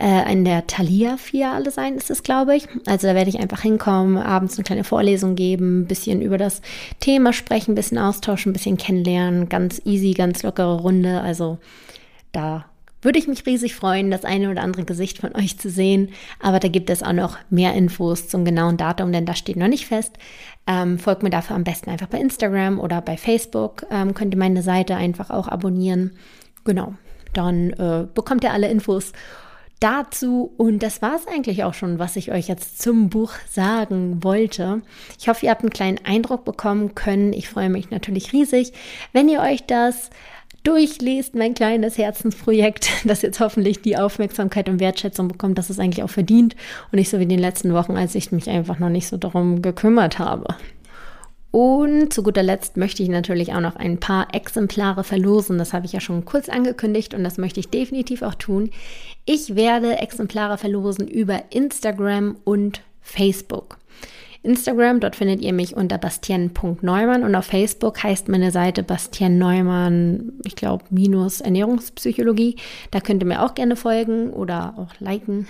äh, 0.00 0.32
in 0.32 0.44
der 0.44 0.66
Thalia-Filiale 0.66 1.70
sein, 1.70 1.96
ist 1.96 2.10
es, 2.10 2.22
glaube 2.22 2.54
ich. 2.54 2.68
Also 2.86 3.08
da 3.08 3.14
werde 3.14 3.28
ich 3.28 3.40
einfach 3.40 3.62
hinkommen, 3.62 4.16
abends 4.16 4.56
eine 4.56 4.64
kleine 4.64 4.84
Vorlesung 4.84 5.34
geben, 5.34 5.80
ein 5.80 5.86
bisschen 5.86 6.22
über 6.22 6.38
das 6.38 6.62
Thema 7.00 7.32
sprechen, 7.32 7.72
ein 7.72 7.74
bisschen 7.74 7.98
austauschen, 7.98 8.50
ein 8.50 8.52
bisschen 8.52 8.76
kennenlernen. 8.76 9.48
Ganz 9.48 9.82
easy, 9.84 10.12
ganz 10.12 10.42
lockere 10.44 10.80
Runde. 10.80 11.20
Also 11.20 11.58
da 12.32 12.66
würde 13.06 13.20
ich 13.20 13.28
mich 13.28 13.46
riesig 13.46 13.76
freuen, 13.76 14.10
das 14.10 14.24
eine 14.24 14.50
oder 14.50 14.62
andere 14.62 14.84
Gesicht 14.84 15.18
von 15.18 15.34
euch 15.36 15.58
zu 15.58 15.70
sehen. 15.70 16.10
Aber 16.40 16.58
da 16.58 16.66
gibt 16.66 16.90
es 16.90 17.04
auch 17.04 17.12
noch 17.12 17.38
mehr 17.50 17.72
Infos 17.74 18.26
zum 18.26 18.44
genauen 18.44 18.76
Datum, 18.76 19.12
denn 19.12 19.24
das 19.24 19.38
steht 19.38 19.56
noch 19.56 19.68
nicht 19.68 19.86
fest. 19.86 20.18
Ähm, 20.66 20.98
folgt 20.98 21.22
mir 21.22 21.30
dafür 21.30 21.54
am 21.54 21.62
besten 21.62 21.88
einfach 21.88 22.08
bei 22.08 22.18
Instagram 22.18 22.80
oder 22.80 23.00
bei 23.00 23.16
Facebook. 23.16 23.86
Ähm, 23.92 24.12
könnt 24.12 24.34
ihr 24.34 24.38
meine 24.38 24.62
Seite 24.62 24.96
einfach 24.96 25.30
auch 25.30 25.46
abonnieren. 25.46 26.16
Genau, 26.64 26.94
dann 27.32 27.70
äh, 27.74 28.08
bekommt 28.12 28.42
ihr 28.42 28.52
alle 28.52 28.68
Infos 28.68 29.12
dazu. 29.78 30.52
Und 30.56 30.82
das 30.82 31.00
war 31.00 31.14
es 31.14 31.28
eigentlich 31.28 31.62
auch 31.62 31.74
schon, 31.74 32.00
was 32.00 32.16
ich 32.16 32.32
euch 32.32 32.48
jetzt 32.48 32.82
zum 32.82 33.08
Buch 33.08 33.34
sagen 33.48 34.24
wollte. 34.24 34.82
Ich 35.20 35.28
hoffe, 35.28 35.46
ihr 35.46 35.52
habt 35.52 35.62
einen 35.62 35.70
kleinen 35.70 36.04
Eindruck 36.04 36.44
bekommen 36.44 36.96
können. 36.96 37.32
Ich 37.32 37.48
freue 37.48 37.70
mich 37.70 37.90
natürlich 37.90 38.32
riesig, 38.32 38.72
wenn 39.12 39.28
ihr 39.28 39.40
euch 39.42 39.64
das 39.64 40.10
durchlest, 40.66 41.34
mein 41.34 41.54
kleines 41.54 41.96
Herzensprojekt, 41.96 42.88
das 43.04 43.22
jetzt 43.22 43.40
hoffentlich 43.40 43.82
die 43.82 43.96
Aufmerksamkeit 43.96 44.68
und 44.68 44.80
Wertschätzung 44.80 45.28
bekommt, 45.28 45.58
das 45.58 45.70
es 45.70 45.78
eigentlich 45.78 46.02
auch 46.02 46.10
verdient 46.10 46.56
und 46.90 46.96
nicht 46.96 47.08
so 47.08 47.18
wie 47.18 47.24
in 47.24 47.28
den 47.28 47.38
letzten 47.38 47.72
Wochen, 47.72 47.96
als 47.96 48.14
ich 48.14 48.32
mich 48.32 48.50
einfach 48.50 48.78
noch 48.78 48.88
nicht 48.88 49.08
so 49.08 49.16
darum 49.16 49.62
gekümmert 49.62 50.18
habe. 50.18 50.54
Und 51.52 52.12
zu 52.12 52.22
guter 52.22 52.42
Letzt 52.42 52.76
möchte 52.76 53.02
ich 53.02 53.08
natürlich 53.08 53.54
auch 53.54 53.60
noch 53.60 53.76
ein 53.76 53.98
paar 53.98 54.34
Exemplare 54.34 55.04
verlosen. 55.04 55.56
Das 55.56 55.72
habe 55.72 55.86
ich 55.86 55.92
ja 55.92 56.00
schon 56.00 56.26
kurz 56.26 56.50
angekündigt 56.50 57.14
und 57.14 57.24
das 57.24 57.38
möchte 57.38 57.60
ich 57.60 57.70
definitiv 57.70 58.20
auch 58.20 58.34
tun. 58.34 58.70
Ich 59.24 59.54
werde 59.54 59.98
Exemplare 59.98 60.58
verlosen 60.58 61.08
über 61.08 61.44
Instagram 61.50 62.36
und 62.44 62.82
Facebook. 63.00 63.78
Instagram, 64.46 65.00
dort 65.00 65.16
findet 65.16 65.40
ihr 65.40 65.52
mich 65.52 65.76
unter 65.76 65.98
bastian.neumann 65.98 67.24
und 67.24 67.34
auf 67.34 67.46
Facebook 67.46 68.02
heißt 68.02 68.28
meine 68.28 68.50
Seite 68.50 68.82
Bastian 68.82 69.38
Neumann, 69.38 70.32
ich 70.44 70.56
glaube, 70.56 70.84
minus 70.90 71.40
Ernährungspsychologie. 71.40 72.56
Da 72.90 73.00
könnt 73.00 73.22
ihr 73.22 73.26
mir 73.26 73.42
auch 73.42 73.54
gerne 73.54 73.76
folgen 73.76 74.30
oder 74.30 74.74
auch 74.78 74.98
liken. 75.00 75.46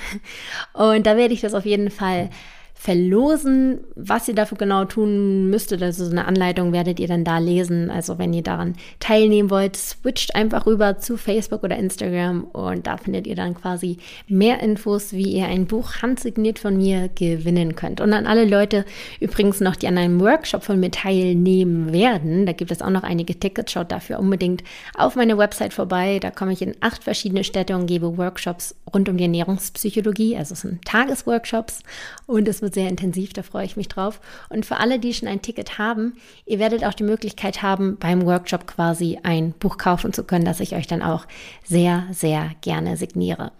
Und 0.72 1.06
da 1.06 1.16
werde 1.16 1.34
ich 1.34 1.42
das 1.42 1.54
auf 1.54 1.66
jeden 1.66 1.90
Fall 1.90 2.30
verlosen. 2.78 3.80
Was 3.96 4.28
ihr 4.28 4.34
dafür 4.34 4.58
genau 4.58 4.84
tun 4.84 5.48
müsstet, 5.48 5.82
also 5.82 6.04
so 6.04 6.10
eine 6.10 6.26
Anleitung 6.26 6.72
werdet 6.72 7.00
ihr 7.00 7.08
dann 7.08 7.24
da 7.24 7.38
lesen. 7.38 7.90
Also 7.90 8.18
wenn 8.18 8.34
ihr 8.34 8.42
daran 8.42 8.74
teilnehmen 9.00 9.50
wollt, 9.50 9.76
switcht 9.76 10.36
einfach 10.36 10.66
rüber 10.66 10.98
zu 10.98 11.16
Facebook 11.16 11.64
oder 11.64 11.76
Instagram 11.76 12.44
und 12.44 12.86
da 12.86 12.98
findet 12.98 13.26
ihr 13.26 13.34
dann 13.34 13.54
quasi 13.54 13.96
mehr 14.28 14.60
Infos, 14.60 15.14
wie 15.14 15.32
ihr 15.32 15.46
ein 15.46 15.66
Buch 15.66 16.02
handsigniert 16.02 16.58
von 16.58 16.76
mir 16.76 17.08
gewinnen 17.14 17.74
könnt. 17.76 18.00
Und 18.00 18.12
an 18.12 18.26
alle 18.26 18.44
Leute 18.44 18.84
übrigens 19.20 19.60
noch, 19.60 19.74
die 19.74 19.88
an 19.88 19.98
einem 19.98 20.20
Workshop 20.20 20.62
von 20.62 20.78
mir 20.78 20.90
teilnehmen 20.90 21.92
werden, 21.92 22.44
da 22.44 22.52
gibt 22.52 22.70
es 22.70 22.82
auch 22.82 22.90
noch 22.90 23.04
einige 23.04 23.40
Tickets, 23.40 23.72
schaut 23.72 23.90
dafür 23.90 24.20
unbedingt 24.20 24.62
auf 24.94 25.16
meine 25.16 25.38
Website 25.38 25.72
vorbei. 25.72 26.18
Da 26.20 26.30
komme 26.30 26.52
ich 26.52 26.60
in 26.60 26.74
acht 26.80 27.02
verschiedene 27.02 27.42
Städte 27.42 27.74
und 27.74 27.86
gebe 27.86 28.18
Workshops 28.18 28.76
rund 28.92 29.08
um 29.08 29.16
die 29.16 29.24
Ernährungspsychologie. 29.24 30.36
Also 30.36 30.52
es 30.52 30.60
sind 30.60 30.84
Tagesworkshops 30.84 31.80
und 32.26 32.46
es 32.46 32.60
wird 32.66 32.74
sehr 32.74 32.88
intensiv, 32.88 33.32
da 33.32 33.42
freue 33.42 33.64
ich 33.64 33.76
mich 33.76 33.86
drauf. 33.86 34.20
Und 34.48 34.66
für 34.66 34.78
alle, 34.78 34.98
die 34.98 35.14
schon 35.14 35.28
ein 35.28 35.40
Ticket 35.40 35.78
haben, 35.78 36.14
ihr 36.46 36.58
werdet 36.58 36.84
auch 36.84 36.94
die 36.94 37.04
Möglichkeit 37.04 37.62
haben, 37.62 37.96
beim 37.98 38.26
Workshop 38.26 38.66
quasi 38.66 39.20
ein 39.22 39.52
Buch 39.52 39.78
kaufen 39.78 40.12
zu 40.12 40.24
können, 40.24 40.44
das 40.44 40.58
ich 40.58 40.74
euch 40.74 40.88
dann 40.88 41.02
auch 41.02 41.26
sehr, 41.64 42.06
sehr 42.10 42.50
gerne 42.60 42.96
signiere. 42.96 43.52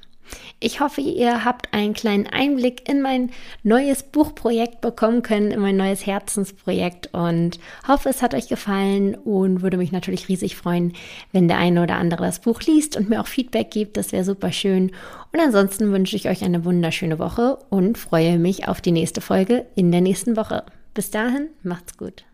Ich 0.59 0.81
hoffe, 0.81 1.01
ihr 1.01 1.45
habt 1.45 1.73
einen 1.75 1.93
kleinen 1.93 2.27
Einblick 2.27 2.89
in 2.89 3.03
mein 3.03 3.31
neues 3.63 4.03
Buchprojekt 4.03 4.81
bekommen 4.81 5.23
können, 5.23 5.51
in 5.51 5.61
mein 5.61 5.77
neues 5.77 6.07
Herzensprojekt 6.07 7.13
und 7.13 7.59
hoffe, 7.87 8.09
es 8.09 8.23
hat 8.23 8.35
euch 8.35 8.49
gefallen 8.49 9.15
und 9.15 9.63
würde 9.63 9.77
mich 9.77 9.93
natürlich 9.93 10.29
riesig 10.29 10.57
freuen, 10.57 10.95
wenn 11.33 11.49
der 11.49 11.59
eine 11.59 11.83
oder 11.83 11.97
andere 11.97 12.25
das 12.25 12.41
Buch 12.41 12.63
liest 12.63 12.97
und 12.97 13.09
mir 13.09 13.21
auch 13.21 13.27
Feedback 13.27 13.71
gibt. 13.71 13.97
Das 13.97 14.13
wäre 14.13 14.25
super 14.25 14.51
schön. 14.53 14.93
Und 15.33 15.41
ansonsten 15.41 15.93
wünsche 15.93 16.17
ich 16.17 16.29
euch 16.29 16.43
eine 16.43 16.65
wunderschöne 16.65 17.19
Woche 17.19 17.59
und 17.69 17.99
freue 17.99 18.39
mich 18.39 18.69
auf 18.69 18.81
die 18.81 18.93
nächste 18.93 19.21
Folge 19.21 19.67
in 19.75 19.93
der 19.93 20.01
nächsten 20.01 20.37
Woche. 20.37 20.65
Bis 20.95 21.11
dahin, 21.11 21.49
macht's 21.63 21.99
gut. 21.99 22.25